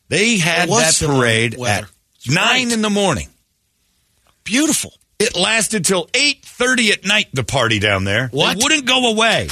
[0.09, 1.85] They had that parade at
[2.29, 3.29] nine in the morning.
[4.43, 4.93] Beautiful.
[5.19, 7.27] It lasted till eight thirty at night.
[7.33, 8.27] The party down there.
[8.29, 8.57] What?
[8.57, 9.49] It wouldn't go away.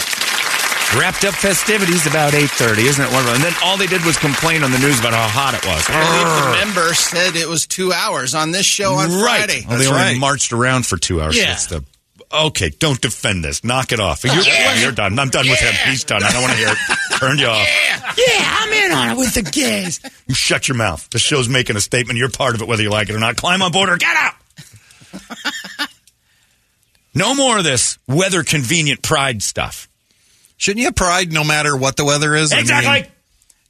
[0.95, 3.11] Wrapped up festivities about eight thirty, isn't it?
[3.11, 5.65] One and then all they did was complain on the news about how hot it
[5.65, 5.85] was.
[5.88, 9.45] The member said it was two hours on this show on right.
[9.45, 9.65] Friday.
[9.67, 10.19] Well, they That's only right.
[10.19, 11.35] marched around for two hours.
[11.35, 11.47] Yeah.
[11.47, 11.83] That's the
[12.31, 12.69] okay.
[12.69, 13.63] Don't defend this.
[13.63, 14.23] Knock it off.
[14.23, 14.35] You're,
[14.81, 15.17] you're done.
[15.19, 15.73] I'm done with him.
[15.89, 16.23] He's done.
[16.23, 16.77] I don't want to hear it.
[17.19, 17.67] Turned you off.
[18.17, 19.99] Yeah, I'm in on it with the gays.
[20.27, 21.09] You shut your mouth.
[21.09, 22.17] The show's making a statement.
[22.19, 23.35] You're part of it, whether you like it or not.
[23.38, 24.33] Climb on board or get out.
[27.13, 29.88] no more of this weather convenient pride stuff.
[30.57, 32.51] Shouldn't you have pride no matter what the weather is?
[32.51, 33.11] I mean, Exactly.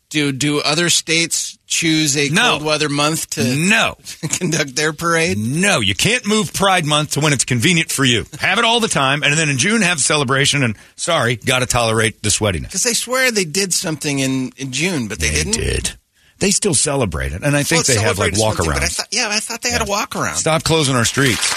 [0.10, 2.52] Do do other states choose a No.
[2.52, 3.98] cold weather month to No.
[4.30, 5.38] conduct their parade?
[5.38, 8.26] No, you can't move Pride Month to when it's convenient for you.
[8.40, 10.64] Have it all the time, and then in June have celebration.
[10.64, 12.64] And sorry, got to tolerate the sweatiness.
[12.68, 15.54] Because they swear they did something in, in June, but they, They didn't.
[15.54, 15.92] did.
[16.38, 18.60] They still celebrate it, and I think Well, they have like celebrate is one walk
[18.60, 18.74] around.
[18.80, 20.36] but I thought, yeah, I thought they had a walk around.
[20.36, 21.50] Stop closing our streets.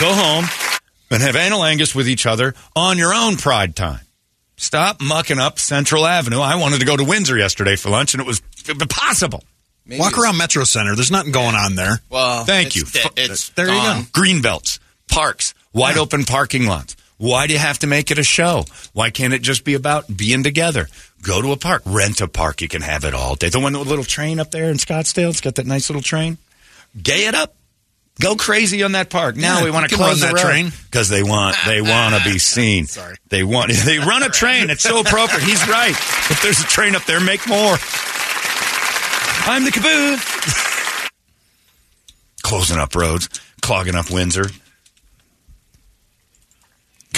[0.00, 0.44] Go home
[1.10, 4.00] and have analangus with each other on your own Pride time.
[4.56, 6.40] Stop mucking up Central Avenue.
[6.40, 9.42] I wanted to go to Windsor yesterday for lunch, and it was impossible.
[9.84, 10.94] Maybe Walk around Metro Center.
[10.94, 11.98] There's nothing going on there.
[12.08, 12.84] Well, Thank you.
[12.84, 14.02] de- it's there you go.
[14.12, 14.78] Green belts,
[15.10, 16.94] parks, wide open parking lots.
[17.18, 18.64] Why do you have to make it a show?
[18.92, 20.88] Why can't it just be about being together?
[21.22, 22.60] Go to a park, rent a park.
[22.62, 23.48] You can have it all day.
[23.48, 25.30] The one with the little train up there in Scottsdale.
[25.30, 26.38] It's got that nice little train.
[27.00, 27.54] Gay it up.
[28.20, 29.36] Go crazy on that park.
[29.36, 30.70] Now Yeah, we want to can close that train.
[30.84, 32.86] because they want they want to be seen.
[32.86, 33.16] Sorry.
[33.30, 34.70] They want they run a train.
[34.70, 35.42] It's so appropriate.
[35.48, 35.90] He's right.
[35.90, 37.76] If there's a train up there, make more.
[39.44, 41.10] I'm the caboose.
[42.42, 43.28] Closing up roads,
[43.60, 44.46] clogging up Windsor.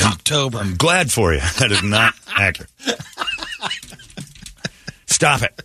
[0.03, 0.59] October.
[0.59, 1.41] I'm glad for you.
[1.59, 2.71] That is not accurate.
[5.07, 5.63] Stop it.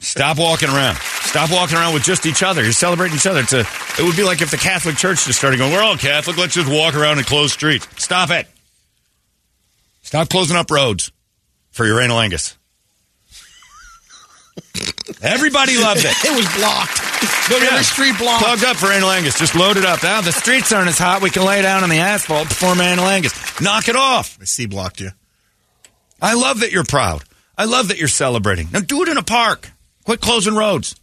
[0.00, 0.98] Stop walking around.
[1.28, 2.62] Stop walking around with just each other.
[2.62, 3.40] You're celebrating each other.
[3.40, 5.98] It's a, it would be like if the Catholic Church just started going, we're all
[5.98, 6.38] Catholic.
[6.38, 7.86] Let's just walk around and close streets.
[8.02, 8.46] Stop it.
[10.00, 11.12] Stop closing up roads
[11.70, 12.56] for your analangus.
[15.20, 16.14] Everybody loved it.
[16.24, 17.50] It was blocked.
[17.50, 18.42] Look Every street blocked.
[18.42, 19.38] Plugged up for analangus.
[19.38, 20.02] Just load it up.
[20.02, 21.20] Now the streets aren't as hot.
[21.20, 23.60] We can lay down on the asphalt before analangus.
[23.60, 24.38] Knock it off.
[24.40, 25.10] I C blocked you.
[26.22, 27.22] I love that you're proud.
[27.58, 28.68] I love that you're celebrating.
[28.72, 29.70] Now do it in a park.
[30.04, 30.94] Quit closing roads.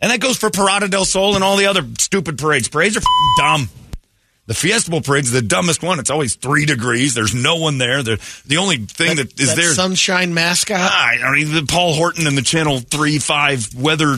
[0.00, 2.68] And that goes for Parada del Sol and all the other stupid parades.
[2.68, 3.02] Parades are
[3.38, 3.68] dumb.
[4.46, 5.98] The Fiesta Bowl parade's the dumbest one.
[5.98, 7.14] It's always three degrees.
[7.14, 8.02] There's no one there.
[8.04, 9.72] The, the only thing that, is that there.
[9.72, 10.78] sunshine mascot.
[10.78, 14.16] Ah, I don't even Paul Horton and the Channel Three Five weather,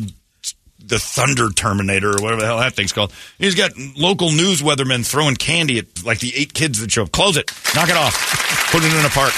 [0.85, 3.11] the Thunder Terminator or whatever the hell that thing's called.
[3.39, 7.13] He's got local news weathermen throwing candy at like the eight kids that show up.
[7.13, 9.33] Close it, knock it off, put it in a park.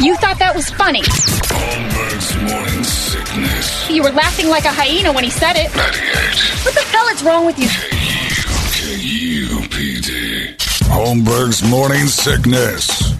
[0.00, 1.02] You thought that was funny.
[1.02, 3.90] Holmberg's morning sickness.
[3.90, 5.74] You were laughing like a hyena when he said it.
[5.74, 7.68] 98 What the hell is wrong with you?
[8.86, 10.56] KUPD.
[10.88, 13.14] Holmberg's morning sickness.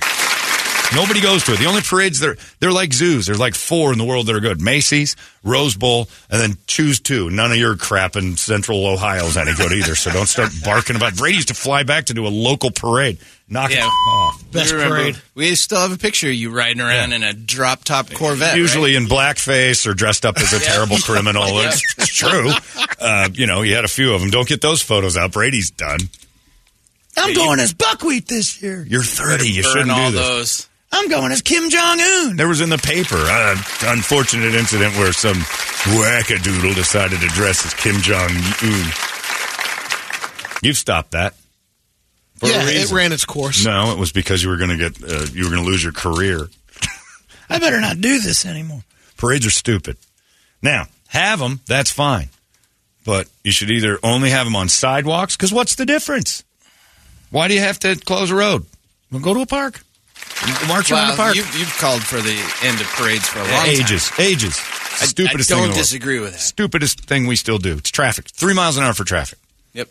[0.97, 1.59] Nobody goes to it.
[1.59, 3.27] The only parades they're they're like zoos.
[3.27, 6.99] There's like four in the world that are good: Macy's, Rose Bowl, and then choose
[6.99, 7.29] two.
[7.31, 9.95] None of your crap in Central Ohio's any good either.
[9.95, 11.15] So don't start barking about.
[11.17, 13.19] Brady used to fly back to do a local parade.
[13.49, 13.85] Knock Yeah.
[13.87, 14.43] it off.
[14.51, 15.17] Best remember- parade.
[15.37, 18.57] We still have a picture of you riding around in a drop top Corvette.
[18.57, 21.47] Usually in blackface or dressed up as a terrible criminal.
[21.47, 21.69] Yeah.
[21.69, 22.51] It's, it's true.
[22.99, 24.31] Uh, you know, you had a few of them.
[24.31, 25.31] Don't get those photos out.
[25.33, 26.01] Brady's done.
[27.19, 28.85] I'm going as buckwheat this year.
[28.89, 29.49] You're 30.
[29.49, 30.27] You Burn shouldn't all do this.
[30.29, 30.69] those.
[30.93, 32.37] I'm going as Kim Jong Un.
[32.37, 37.75] There was in the paper an unfortunate incident where some wackadoodle decided to dress as
[37.75, 38.93] Kim Jong Un.
[40.63, 41.35] You've stopped that.
[42.37, 43.65] For a yeah, it ran its course.
[43.65, 45.83] No, it was because you were going to get uh, you were going to lose
[45.83, 46.49] your career.
[47.51, 48.83] I better not do this anymore.
[49.17, 49.97] Parades are stupid.
[50.63, 52.29] Now, have them, that's fine.
[53.05, 56.45] But you should either only have them on sidewalks because what's the difference?
[57.31, 58.67] Why do you have to close a road?
[59.11, 59.81] Well, go to a park.
[60.69, 61.35] March around the park.
[61.35, 63.69] you, you've called for the end of parades for a long time.
[63.71, 64.57] ages, ages.
[65.01, 65.75] I, Stupidest I thing don't the world.
[65.79, 66.41] disagree with that.
[66.41, 67.77] Stupidest thing we still do.
[67.77, 68.27] It's traffic.
[68.29, 69.39] Three miles an hour for traffic.
[69.75, 69.89] Yep.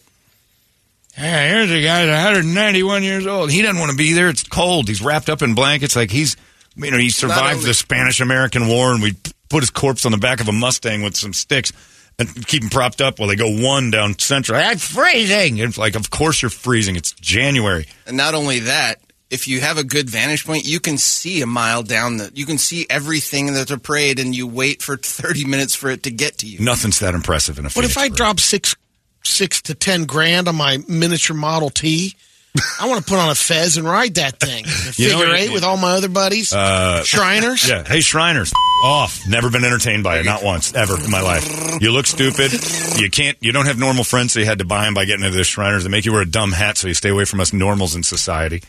[1.16, 3.52] Hey, here's a guy that's 191 years old.
[3.52, 4.30] He doesn't want to be there.
[4.30, 4.88] It's cold.
[4.88, 5.96] He's wrapped up in blankets.
[5.96, 6.36] Like he's,
[6.76, 9.16] you know, he survived only- the Spanish American War, and we
[9.50, 11.72] put his corpse on the back of a Mustang with some sticks
[12.18, 14.60] and keep him propped up while they go one down Central.
[14.60, 15.58] I'm freezing.
[15.58, 16.96] It's like, of course you're freezing.
[16.96, 17.86] It's January.
[18.08, 21.46] And not only that, if you have a good vantage point, you can see a
[21.48, 22.32] mile down the.
[22.36, 26.04] You can see everything that's a parade, and you wait for thirty minutes for it
[26.04, 26.60] to get to you.
[26.60, 27.70] Nothing's that impressive in a.
[27.70, 28.16] What if I parade.
[28.18, 28.76] drop six,
[29.24, 32.16] six to ten grand on my miniature Model T?
[32.80, 34.64] I want to put on a fez and ride that thing.
[34.64, 36.54] A You know figure what- eight with all my other buddies.
[36.54, 37.68] uh, Shriners.
[37.70, 37.84] Yeah.
[37.86, 38.54] Hey, Shriners.
[38.82, 39.20] Off.
[39.28, 40.26] Never been entertained by it.
[40.26, 40.74] Not once.
[40.74, 41.82] Ever in my life.
[41.82, 42.54] You look stupid.
[42.98, 45.26] You can't, you don't have normal friends, so you had to buy them by getting
[45.26, 45.84] into the Shriners.
[45.84, 48.04] They make you wear a dumb hat so you stay away from us normals in
[48.04, 48.64] society.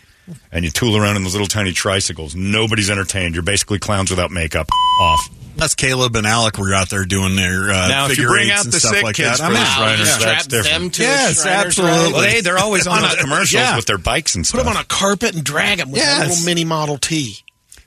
[0.53, 2.35] And you tool around in those little tiny tricycles.
[2.35, 3.35] Nobody's entertained.
[3.35, 4.69] You're basically clowns without makeup.
[5.01, 5.29] Off.
[5.57, 8.49] That's Caleb and Alec were out there doing their uh, Now, if you figure bring
[8.49, 9.39] eights out and the stuff sick like kids that.
[9.39, 9.67] for I'm the in.
[9.67, 10.83] Shriners, You that's strap different.
[10.83, 11.97] them to Yes, the Shriners absolutely.
[12.03, 12.13] ride.
[12.13, 13.77] Well, they, they're always on those commercials Yeah.
[13.77, 14.61] with their bikes and stuff.
[14.61, 16.27] Put them on a carpet and drag them with Yes.
[16.27, 17.39] a little mini Model T.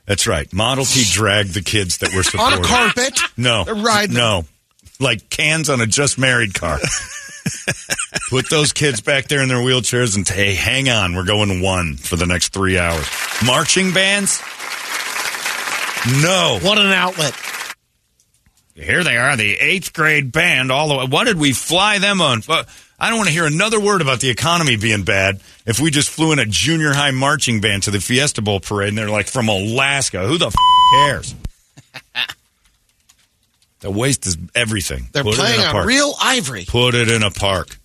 [0.07, 0.51] That's right.
[0.51, 3.19] Model T dragged the kids that were On a carpet.
[3.37, 3.65] No.
[3.65, 4.15] They're riding.
[4.15, 4.45] No.
[4.99, 6.79] Like cans on a just married car.
[8.29, 11.97] Put those kids back there in their wheelchairs and hey, hang on, we're going one
[11.97, 13.07] for the next three hours.
[13.43, 14.39] Marching bands.
[16.21, 16.59] No.
[16.61, 17.33] What an outlet.
[18.75, 20.71] Here they are, the eighth grade band.
[20.71, 21.05] All the way.
[21.05, 22.43] What did we fly them on?
[22.99, 25.41] I don't want to hear another word about the economy being bad.
[25.65, 28.89] If we just flew in a junior high marching band to the Fiesta Bowl parade
[28.89, 30.55] and they're like from Alaska, who the f-
[30.93, 31.33] cares?
[33.79, 35.09] the waste is everything.
[35.13, 36.65] They're Put playing on real ivory.
[36.67, 37.78] Put it in a park.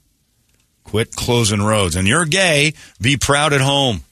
[0.95, 1.97] Quit closing roads.
[1.97, 4.05] And you're gay, be proud at home.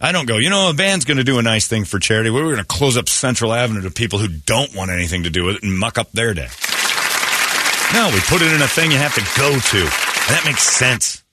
[0.00, 2.30] I don't go, you know, a band's going to do a nice thing for charity.
[2.30, 5.46] We're going to close up Central Avenue to people who don't want anything to do
[5.46, 6.46] with it and muck up their day.
[7.92, 9.78] No, we put it in a thing you have to go to.
[9.78, 11.24] And that makes sense.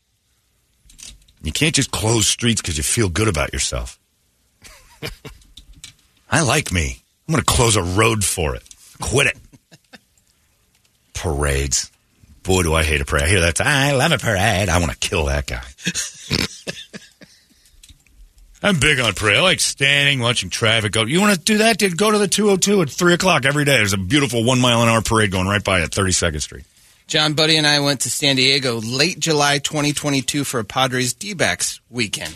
[1.43, 3.99] You can't just close streets because you feel good about yourself.
[6.31, 7.03] I like me.
[7.27, 8.63] I'm going to close a road for it.
[8.99, 9.37] Quit it.
[11.13, 11.91] Parades.
[12.47, 13.25] Boy, do I hate a parade.
[13.25, 13.59] I hear that.
[13.59, 14.69] I love a parade.
[14.69, 15.61] I want to kill that guy.
[18.63, 19.35] I'm big on parade.
[19.35, 21.03] I like standing, watching traffic go.
[21.03, 21.77] You want to do that?
[21.77, 23.75] Dude, go to the 202 at 3 o'clock every day.
[23.75, 26.63] There's a beautiful one mile an hour parade going right by at 32nd Street.
[27.07, 31.81] John Buddy and I went to San Diego late July 2022 for a Padres D-backs
[31.89, 32.33] weekend.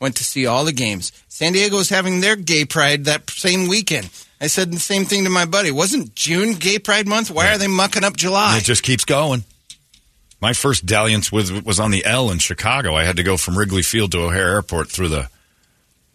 [0.00, 1.12] Went to see all the games.
[1.28, 4.08] San Diego was having their gay pride that same weekend.
[4.40, 5.70] I said the same thing to my buddy.
[5.70, 7.30] Wasn't June gay pride month?
[7.30, 8.56] Why are they mucking up July?
[8.56, 9.44] It just keeps going.
[10.40, 12.94] My first dalliance was was on the L in Chicago.
[12.94, 15.28] I had to go from Wrigley Field to O'Hare Airport through the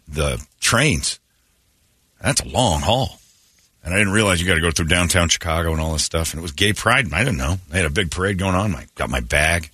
[0.08, 1.20] the trains.
[2.20, 3.20] That's a long haul.
[3.84, 6.32] And I didn't realize you got to go through downtown Chicago and all this stuff.
[6.32, 7.12] And it was gay pride.
[7.12, 7.58] I didn't know.
[7.70, 8.74] They had a big parade going on.
[8.74, 9.70] I got my bag.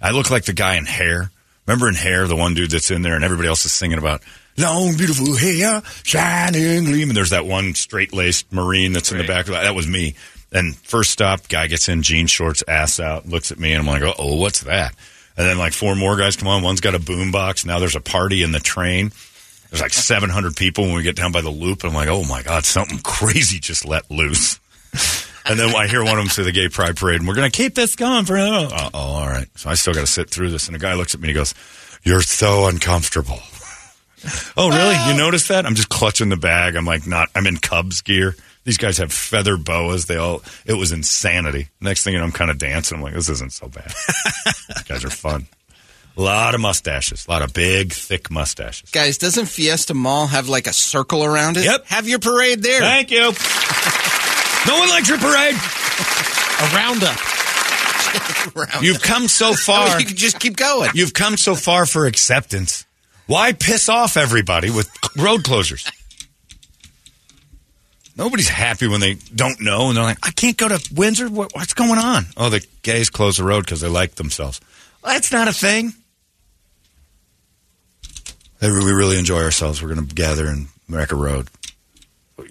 [0.00, 1.30] I look like the guy in Hair.
[1.66, 4.20] Remember in Hair, the one dude that's in there and everybody else is singing about
[4.58, 7.14] long, beautiful hair, shining, gleaming.
[7.14, 9.46] There's that one straight laced Marine that's in the back.
[9.46, 10.16] That was me.
[10.52, 13.86] And first stop, guy gets in jean shorts, ass out, looks at me, and I'm
[13.86, 14.94] like, oh, what's that?
[15.36, 16.62] And then like four more guys come on.
[16.62, 17.64] One's got a boom box.
[17.64, 19.12] Now there's a party in the train.
[19.70, 21.84] There's like 700 people when we get down by the loop.
[21.84, 24.60] I'm like, oh my God, something crazy just let loose.
[25.44, 27.50] And then I hear one of them say the gay pride parade, and we're going
[27.50, 28.36] to keep this going for.
[28.38, 29.48] Oh, oh, all right.
[29.56, 30.66] So I still got to sit through this.
[30.68, 31.54] And a guy looks at me and he goes,
[32.04, 33.40] You're so uncomfortable.
[34.56, 35.10] oh, really?
[35.10, 35.66] You noticed that?
[35.66, 36.76] I'm just clutching the bag.
[36.76, 38.36] I'm like, not, I'm in Cubs gear.
[38.64, 40.06] These guys have feather boas.
[40.06, 41.68] They all, it was insanity.
[41.80, 42.98] Next thing you know, I'm kind of dancing.
[42.98, 43.92] I'm like, this isn't so bad.
[44.68, 45.46] These guys are fun.
[46.16, 48.90] A lot of mustaches, a lot of big, thick mustaches.
[48.90, 51.64] Guys, doesn't Fiesta Mall have like a circle around it?
[51.64, 51.86] Yep.
[51.86, 52.80] Have your parade there.
[52.80, 53.32] Thank you.
[54.66, 55.56] no one likes your parade.
[56.60, 57.18] A roundup.
[58.56, 59.98] Around You've come so oh, far.
[60.00, 60.90] you can just keep going.
[60.94, 62.84] You've come so far for acceptance.
[63.26, 65.90] Why piss off everybody with road closures?
[68.16, 71.28] Nobody's happy when they don't know and they're like, I can't go to Windsor.
[71.30, 72.26] What, what's going on?
[72.36, 74.60] Oh, the gays close the road because they like themselves.
[75.02, 75.92] Well, that's not a thing.
[78.60, 79.82] We really enjoy ourselves.
[79.82, 81.48] We're going to gather and wreck a road.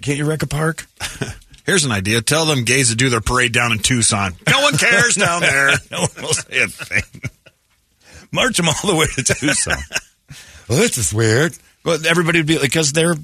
[0.02, 0.86] Can't you wreck a park?
[1.64, 2.20] Here's an idea.
[2.20, 4.34] Tell them gays to do their parade down in Tucson.
[4.48, 5.68] No one cares down there.
[5.90, 7.30] no one will say a thing.
[8.32, 9.78] March them all the way to Tucson.
[10.68, 11.56] well, this is weird.
[11.84, 13.14] Well, everybody would be because they're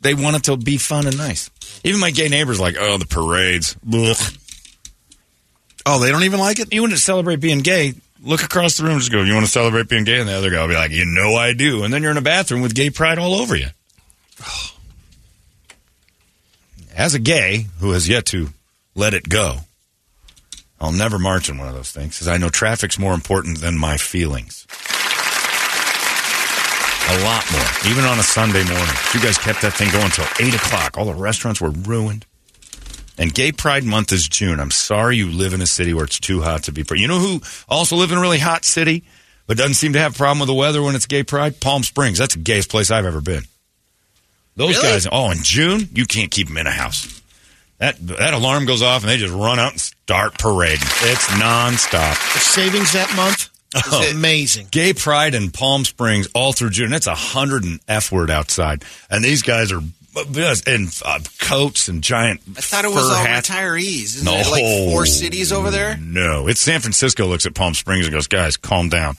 [0.00, 1.50] they want it to be fun and nice.
[1.84, 3.76] Even my gay neighbors like, oh, the parades.
[3.92, 4.16] Ugh.
[5.86, 6.72] Oh, they don't even like it?
[6.72, 7.94] You want to celebrate being gay?
[8.22, 9.22] Look across the room, and just go.
[9.22, 10.20] You want to celebrate being gay?
[10.20, 11.84] And the other guy will be like, you know, I do.
[11.84, 13.68] And then you're in a bathroom with gay pride all over you.
[16.96, 18.48] As a gay who has yet to
[18.94, 19.58] let it go,
[20.80, 23.78] I'll never march in one of those things because I know traffic's more important than
[23.78, 24.66] my feelings.
[27.10, 28.94] A lot more, even on a Sunday morning.
[29.14, 30.98] You guys kept that thing going till eight o'clock.
[30.98, 32.26] All the restaurants were ruined.
[33.16, 34.60] And Gay Pride Month is June.
[34.60, 36.84] I'm sorry you live in a city where it's too hot to be.
[36.90, 39.04] You know who also live in a really hot city,
[39.46, 41.60] but doesn't seem to have a problem with the weather when it's Gay Pride?
[41.60, 42.18] Palm Springs.
[42.18, 43.42] That's the gayest place I've ever been.
[44.56, 44.88] Those Really?
[44.90, 45.08] guys.
[45.10, 47.22] Oh, in June, you can't keep them in a house.
[47.78, 50.86] That that alarm goes off and they just run out and start parading.
[51.02, 52.34] It's nonstop.
[52.34, 54.10] The savings that month Oh.
[54.10, 54.68] amazing.
[54.70, 56.92] Gay Pride in Palm Springs all through June.
[56.92, 59.80] It's a hundred and f word outside, and these guys are
[60.66, 62.40] in uh, coats and giant.
[62.56, 63.48] I thought it was all hats.
[63.50, 64.16] retirees.
[64.16, 64.34] Isn't No.
[64.36, 65.96] it like four cities over there?
[65.98, 67.26] No, it's San Francisco.
[67.26, 69.16] Looks at Palm Springs and goes, "Guys, calm down."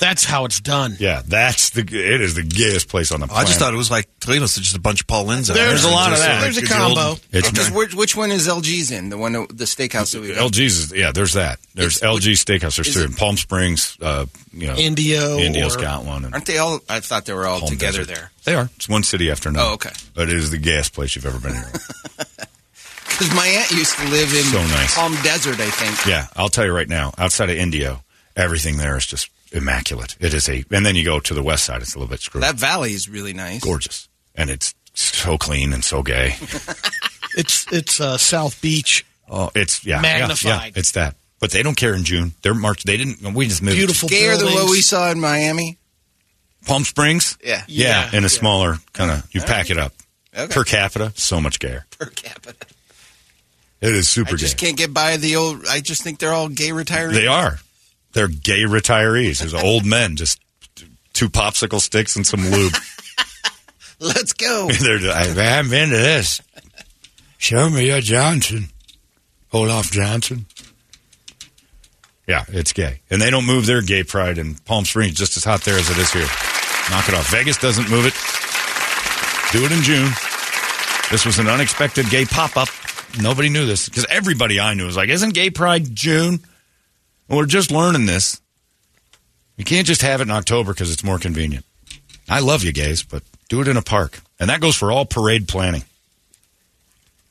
[0.00, 0.96] That's how it's done.
[1.00, 1.80] yeah, that's the.
[1.80, 3.32] It is the gayest place on the planet.
[3.32, 3.48] I planet.
[3.48, 5.52] just thought it was like Toledo's just a bunch of Paul Lyndes.
[5.52, 5.90] There's there.
[5.92, 6.42] a lot of Just that.
[6.42, 7.12] like There's a combo.
[7.32, 9.08] It's Because not- which, which one is LG's in?
[9.08, 10.30] The one, the steakhouse that we?
[10.32, 10.78] LG's.
[10.78, 11.58] Is, yeah, there's that.
[11.74, 12.76] There's It's- LG Steakhouse.
[12.76, 13.96] There's is three in Palm Springs.
[14.00, 15.38] Uh, you know, Indio.
[15.38, 16.24] India's or- got one.
[16.24, 16.80] And Aren't they all?
[16.88, 18.14] I thought they were all Palm together Desert.
[18.14, 18.30] there.
[18.44, 18.70] They are.
[18.76, 19.70] It's one city after another.
[19.70, 19.90] Oh, okay.
[20.14, 21.62] But it is the gayest place you've ever been in.
[23.08, 24.94] Because my aunt used to live in So nice.
[24.94, 26.06] Palm Desert, I think.
[26.06, 27.12] Yeah, I'll tell you right now.
[27.18, 28.04] Outside of Indio,
[28.36, 30.16] everything there is just immaculate.
[30.20, 32.20] It is a, and then you go to the west side, it's a little bit
[32.20, 32.42] screwed.
[32.44, 33.60] That valley is really nice.
[33.62, 36.34] gorgeous, and it's So clean and so gay.
[37.36, 39.04] It's it's uh, South Beach.
[39.30, 40.44] Oh, it's yeah, yeah, Magnified.
[40.44, 41.14] Yeah, it's that.
[41.38, 42.32] But they don't care in June.
[42.42, 42.82] They're March.
[42.82, 43.22] They didn't.
[43.34, 43.76] We just moved.
[43.76, 45.78] Beautiful Gayer than what we saw in Miami.
[46.66, 47.38] Palm Springs.
[47.44, 47.62] Yeah.
[47.68, 48.28] Yeah, Yeah, in a yeah.
[48.28, 49.28] smaller kind of.
[49.32, 49.92] You pack it up.
[50.36, 50.52] Okay.
[50.52, 51.86] Per capita, so much gayer.
[51.98, 52.56] Per capita.
[53.80, 54.34] It is super gay.
[54.34, 54.66] I just gay.
[54.68, 55.64] can't get by the old.
[55.68, 57.12] I just think they're all gay retirees.
[57.12, 57.58] They are.
[58.12, 59.40] They're gay retirees.
[59.40, 60.40] There's old men, just
[61.12, 62.72] two popsicle sticks and some lube.
[64.00, 64.68] Let's go.
[64.80, 66.40] They're I'm into this.
[67.38, 68.68] Show me your Johnson.
[69.52, 70.46] Olaf Johnson.
[72.26, 73.00] Yeah, it's gay.
[73.10, 75.88] And they don't move their gay pride in Palm Springs just as hot there as
[75.90, 76.26] it is here.
[76.90, 77.30] Knock it off.
[77.30, 78.14] Vegas doesn't move it.
[79.52, 80.10] Do it in June.
[81.10, 82.68] This was an unexpected gay pop up.
[83.18, 86.40] Nobody knew this because everybody I knew was like, Isn't gay pride June?
[87.28, 88.40] We're just learning this.
[89.56, 91.64] You can't just have it in October because it's more convenient.
[92.28, 94.20] I love you gays, but do it in a park.
[94.38, 95.82] And that goes for all parade planning.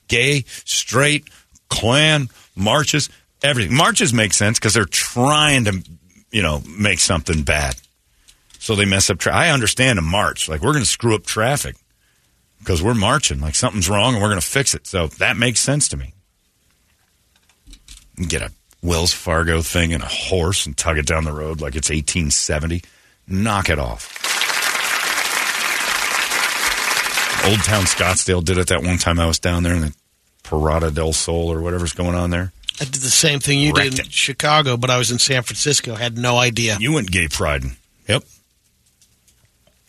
[0.08, 1.28] Gay, straight,
[1.68, 3.08] Klan, marches,
[3.42, 3.74] everything.
[3.74, 5.82] Marches make sense because they're trying to,
[6.30, 7.76] you know, make something bad.
[8.58, 9.18] So they mess up.
[9.18, 10.48] Tra- I understand a march.
[10.48, 11.76] Like, we're going to screw up traffic
[12.58, 13.40] because we're marching.
[13.40, 14.86] Like, something's wrong and we're going to fix it.
[14.86, 16.14] So that makes sense to me.
[18.26, 18.50] Get a
[18.82, 22.82] Wells Fargo thing and a horse and tug it down the road like it's 1870.
[23.26, 24.14] Knock it off.
[27.46, 29.94] Old Town Scottsdale did it that one time I was down there in the
[30.44, 32.52] Parada del Sol or whatever's going on there.
[32.80, 34.12] I did the same thing you Wrecked did in it.
[34.12, 35.94] Chicago, but I was in San Francisco.
[35.94, 36.76] Had no idea.
[36.78, 37.64] You went gay pride.
[38.06, 38.22] Yep.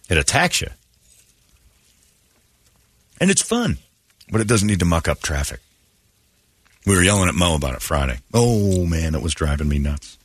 [0.10, 0.70] It attacks you.
[3.22, 3.78] And it's fun,
[4.32, 5.60] but it doesn't need to muck up traffic.
[6.86, 8.20] We were yelling at Mo about it Friday.
[8.34, 10.18] Oh, man, it was driving me nuts.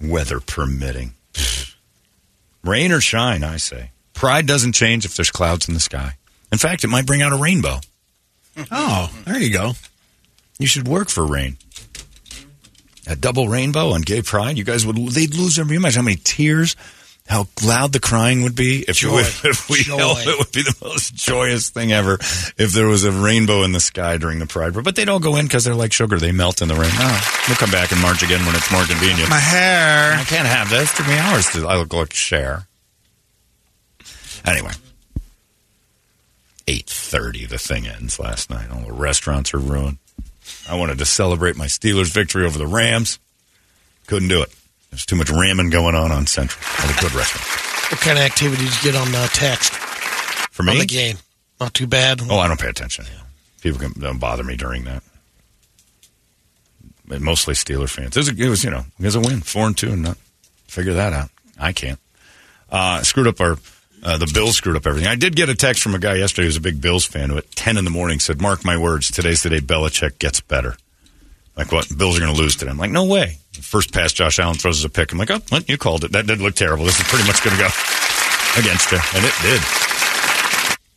[0.00, 1.12] Weather permitting.
[2.64, 3.90] Rain or shine, I say.
[4.14, 6.16] Pride doesn't change if there's clouds in the sky.
[6.50, 7.80] In fact, it might bring out a rainbow.
[8.70, 9.72] Oh, there you go.
[10.58, 11.56] You should work for rain.
[13.06, 14.58] A double rainbow on gay pride.
[14.58, 15.56] You guys would they'd lose.
[15.56, 16.74] You imagine how many tears,
[17.28, 19.16] how loud the crying would be if, Joy.
[19.16, 20.18] we, if we held.
[20.20, 23.80] It would be the most joyous thing ever if there was a rainbow in the
[23.80, 24.72] sky during the pride.
[24.82, 26.18] But they'd all go in because they're like sugar.
[26.18, 26.90] They melt in the rain.
[26.94, 29.28] Oh, we'll come back and march again when it's more convenient.
[29.28, 30.14] My hair.
[30.14, 30.92] I can't have this.
[30.92, 31.66] It took me hours to.
[31.66, 32.66] I look like Cher.
[34.46, 34.72] Anyway,
[36.66, 37.44] eight thirty.
[37.44, 38.70] The thing ends last night.
[38.70, 39.98] All the restaurants are ruined.
[40.66, 43.18] I wanted to celebrate my Steelers' victory over the Rams.
[44.06, 44.54] Couldn't do it.
[44.90, 46.64] There's too much ramming going on on Central.
[46.80, 47.92] All the good restaurants.
[47.92, 49.72] What kind of activity did you get on uh, text
[50.52, 50.72] For me?
[50.72, 51.16] on the game?
[51.60, 52.20] Not too bad.
[52.28, 53.04] oh, I don't pay attention.
[53.60, 55.02] People can, don't bother me during that.
[57.06, 58.16] But mostly Steeler fans.
[58.16, 60.02] It was, a, it was, you know, it was a win, four and two, and
[60.02, 60.18] not
[60.66, 61.30] figure that out.
[61.58, 61.98] I can't.
[62.70, 63.56] Uh, screwed up our.
[64.00, 65.08] Uh, the Bills screwed up everything.
[65.08, 67.36] I did get a text from a guy yesterday who's a big Bills fan who
[67.38, 70.76] at 10 in the morning said, Mark my words, today's the day Belichick gets better.
[71.58, 71.88] Like, what?
[71.98, 72.70] Bills are going to lose today.
[72.70, 73.38] I'm like, no way.
[73.52, 75.10] First pass, Josh Allen throws us a pick.
[75.10, 76.12] I'm like, oh, well, you called it.
[76.12, 76.84] That did look terrible.
[76.84, 77.68] This is pretty much going to go
[78.56, 78.98] against you.
[79.16, 79.60] And it did.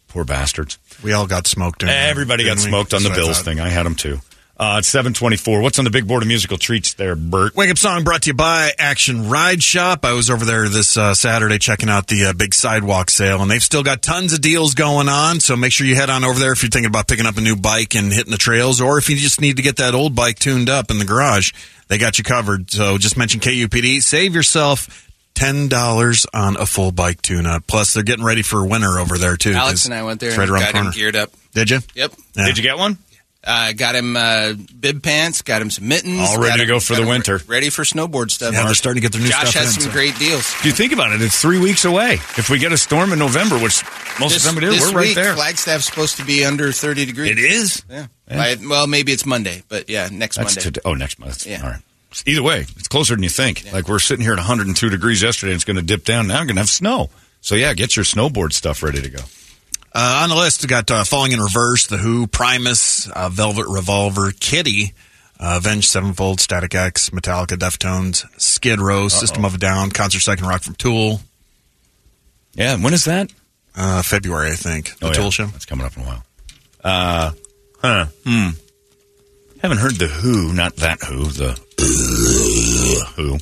[0.07, 0.78] Poor bastards.
[1.03, 1.84] We all got smoked.
[1.84, 2.62] Everybody got we?
[2.62, 3.59] smoked on the what Bills thing.
[3.59, 4.20] I had them too.
[4.62, 5.59] Uh, it's 724.
[5.64, 7.55] What's on the big board of musical treats there, Bert?
[7.55, 10.05] Wake up song brought to you by Action Ride Shop.
[10.05, 13.49] I was over there this uh, Saturday checking out the uh, big sidewalk sale, and
[13.49, 15.39] they've still got tons of deals going on.
[15.39, 17.41] So make sure you head on over there if you're thinking about picking up a
[17.41, 20.14] new bike and hitting the trails, or if you just need to get that old
[20.16, 21.53] bike tuned up in the garage.
[21.88, 22.70] They got you covered.
[22.70, 24.03] So just mention KUPD.
[24.03, 27.66] Save yourself ten dollars on a full bike tune-up.
[27.66, 29.53] Plus, they're getting ready for winter over there too.
[29.53, 30.89] Alex 'cause and I went there it's and right around got the corner.
[30.89, 31.32] him geared up.
[31.55, 31.80] Did you?
[31.95, 32.14] Yep.
[32.36, 32.45] Yeah.
[32.45, 32.99] Did you get one?
[33.43, 36.19] Uh, got him uh, bib pants, got him some mittens.
[36.29, 37.37] All ready to him- go for the winter.
[37.37, 38.53] re- ready for snowboard stuff.
[38.53, 40.41] Yeah, they're starting to get their new Josh stuff has in, some so- great deals.
[40.41, 42.13] If you think about it, it's three weeks away.
[42.37, 43.83] If we get a storm in November, which
[44.19, 45.33] most This, of them do, we're right week, there.
[45.33, 47.31] Flagstaff's supposed to be under 30 degrees.
[47.31, 47.83] It is?
[47.89, 48.07] Yeah.
[48.29, 48.55] Yeah.
[48.55, 50.61] By- well, maybe it's Monday, but yeah, next That's Monday.
[50.61, 50.81] today.
[50.85, 51.47] Oh, next month.
[51.47, 51.63] Yeah.
[51.63, 51.81] All right.
[52.27, 53.65] Either way, it's closer than you think.
[53.73, 56.27] Like we're sitting here at 102 degrees yesterday, and it's going to dip down.
[56.27, 57.09] Now we're going to have snow.
[57.39, 59.21] So yeah, get your snowboard stuff ready to go.
[59.93, 63.65] Uh, on the list, we got uh, Falling in Reverse, The Who, Primus, uh, Velvet
[63.67, 64.93] Revolver, Kittie,
[65.39, 70.47] uh, Avenged Sevenfold, Static X, Metallica, Deftones, Skid Row, System of a Down, Concert Second
[70.47, 71.19] Rock from Tool.
[72.53, 72.77] Yeah.
[72.77, 73.33] When is that?
[73.75, 74.97] Uh, February, I think.
[74.99, 75.29] The Oh, Tool yeah.
[75.31, 75.45] show.
[75.47, 76.23] That's coming up in a while.
[76.83, 77.31] Uh,
[77.81, 78.05] huh.
[78.25, 78.49] Hmm.
[79.61, 81.59] Haven't heard the Who, not that Who, the
[83.15, 83.37] Who.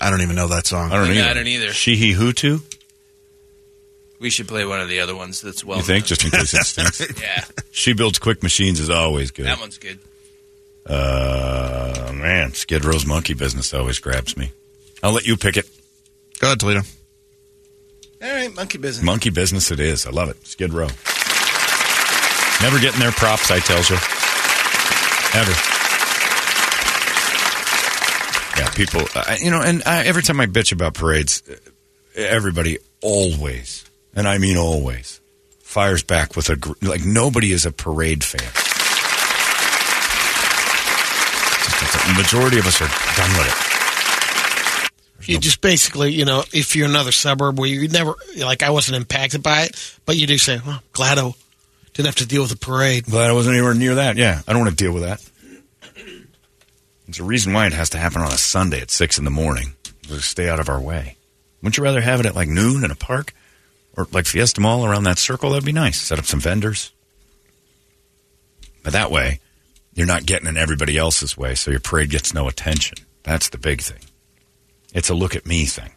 [0.00, 0.92] I don't even know that song.
[0.92, 1.30] I don't Yeah, either.
[1.30, 1.72] I don't either.
[1.72, 2.62] She, he, who, too?
[4.24, 6.54] We should play one of the other ones that's well You think, just in case
[6.54, 7.20] it stinks?
[7.20, 9.44] Yeah, she builds quick machines is always good.
[9.44, 9.98] that one's good.
[10.86, 14.50] Uh, man, Skid Row's monkey business always grabs me.
[15.02, 15.68] I'll let you pick it.
[16.40, 16.80] Go ahead, Toledo.
[18.22, 18.54] All right.
[18.54, 19.04] Monkey business.
[19.04, 20.06] Monkey business it is.
[20.06, 20.46] I love it.
[20.46, 20.88] Skid Row.
[22.62, 23.96] Never getting their props, I tells you.
[25.38, 25.52] Ever.
[28.56, 31.56] Yeah, people, uh, you know, and I, every time I bitch about parades, uh,
[32.16, 33.84] everybody always,
[34.14, 35.20] and I mean always,
[35.60, 38.50] fires back with a, gr- like, nobody is a parade fan.
[42.06, 43.54] The majority of us are done with it.
[45.28, 48.96] You just basically, you know, if you're another suburb where you never, like, I wasn't
[48.98, 51.32] impacted by it, but you do say, well, glad I
[51.94, 53.06] didn't have to deal with the parade.
[53.06, 54.16] Glad I wasn't anywhere near that.
[54.16, 55.22] Yeah, I don't want to deal with that.
[57.06, 59.30] There's a reason why it has to happen on a Sunday at six in the
[59.30, 59.74] morning.
[60.08, 61.16] To stay out of our way.
[61.62, 63.32] Wouldn't you rather have it at like noon in a park,
[63.96, 65.50] or like Fiesta Mall around that circle?
[65.50, 66.00] That'd be nice.
[66.00, 66.92] Set up some vendors.
[68.82, 69.40] But that way,
[69.94, 72.98] you're not getting in everybody else's way, so your parade gets no attention.
[73.22, 74.00] That's the big thing.
[74.92, 75.92] It's a look at me thing.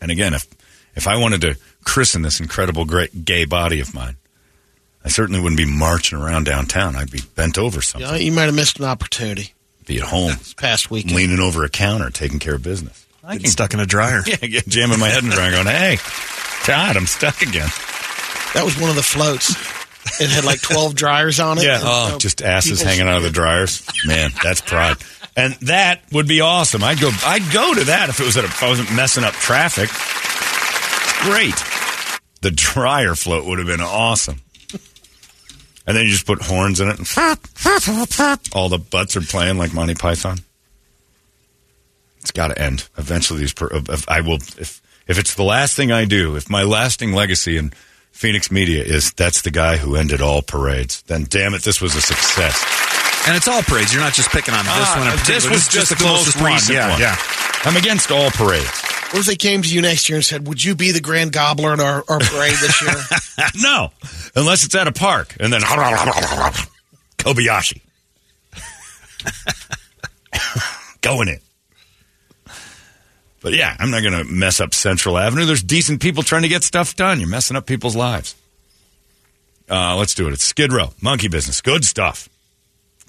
[0.00, 0.46] And again, if
[0.96, 4.16] if I wanted to christen this incredible great gay body of mine,
[5.04, 6.96] I certainly wouldn't be marching around downtown.
[6.96, 8.20] I'd be bent over something.
[8.20, 9.54] You, might have missed an opportunity
[9.86, 11.16] Be at home, this past weekend.
[11.16, 13.06] leaning over a counter, taking care of business.
[13.22, 14.22] I Getting stuck in a dryer.
[14.26, 15.98] Yeah, get jamming my head in the dryer, going, "Hey,
[16.66, 17.68] God, I'm stuck again."
[18.54, 19.50] That was one of the floats.
[20.20, 21.64] It had like 12 dryers on it.
[21.64, 23.86] Yeah, And, oh, just asses hanging out of the dryers.
[24.06, 24.96] Man, that's pride.
[25.36, 26.82] And that would be awesome.
[26.82, 27.10] I'd go.
[27.24, 29.88] I'd go to that if it was at a, if I wasn't messing up traffic.
[31.22, 31.54] Great.
[32.40, 34.40] The dryer float would have been awesome.
[35.86, 37.06] And then you just put horns in it, and
[38.52, 40.38] all the butts are playing like Monty Python.
[42.20, 43.40] It's got to end eventually.
[43.40, 46.62] These, per- if I will, if if it's the last thing I do, if my
[46.62, 47.72] lasting legacy in
[48.12, 51.94] Phoenix media is that's the guy who ended all parades, then damn it, this was
[51.96, 52.62] a success.
[53.26, 53.92] And it's all parades.
[53.92, 55.50] You're not just picking on this Ah, one in this particular.
[55.54, 56.52] was This is just the the most closest one.
[56.52, 57.00] recent Yeah, one.
[57.00, 57.16] yeah.
[57.64, 58.70] I'm against all parades.
[59.12, 61.32] What if they came to you next year and said, Would you be the grand
[61.32, 62.94] gobbler in our, our parade this year?
[63.62, 63.90] no,
[64.36, 65.60] unless it's at a park, and then
[67.18, 67.80] Kobayashi
[71.00, 71.40] going in.
[73.40, 75.46] But yeah, I'm not going to mess up Central Avenue.
[75.46, 77.20] There's decent people trying to get stuff done.
[77.20, 78.34] You're messing up people's lives.
[79.68, 80.32] Uh, let's do it.
[80.32, 82.28] It's Skid Row, Monkey Business, good stuff.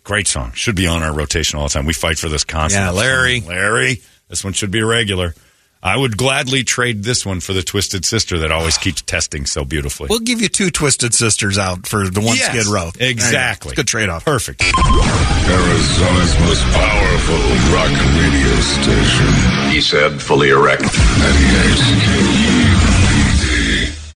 [0.04, 0.52] Great song.
[0.54, 1.86] Should be on our rotation all the time.
[1.86, 2.88] We fight for this constantly.
[2.88, 3.42] Yeah, Larry.
[3.42, 4.02] Larry.
[4.30, 5.36] This one should be a regular.
[5.84, 8.82] I would gladly trade this one for the Twisted Sister that always ah.
[8.82, 10.08] keeps testing so beautifully.
[10.10, 12.92] We'll give you two Twisted Sisters out for the one Yes, Skid Row.
[12.92, 13.20] There you go.
[13.20, 13.72] Exactly.
[13.72, 14.24] It's a Good trade off.
[14.24, 14.62] Perfect.
[14.62, 17.42] Arizona's most powerful
[17.74, 17.90] rock
[18.22, 19.72] radio station.
[19.72, 20.84] He said, fully erect.
[20.84, 22.61] 98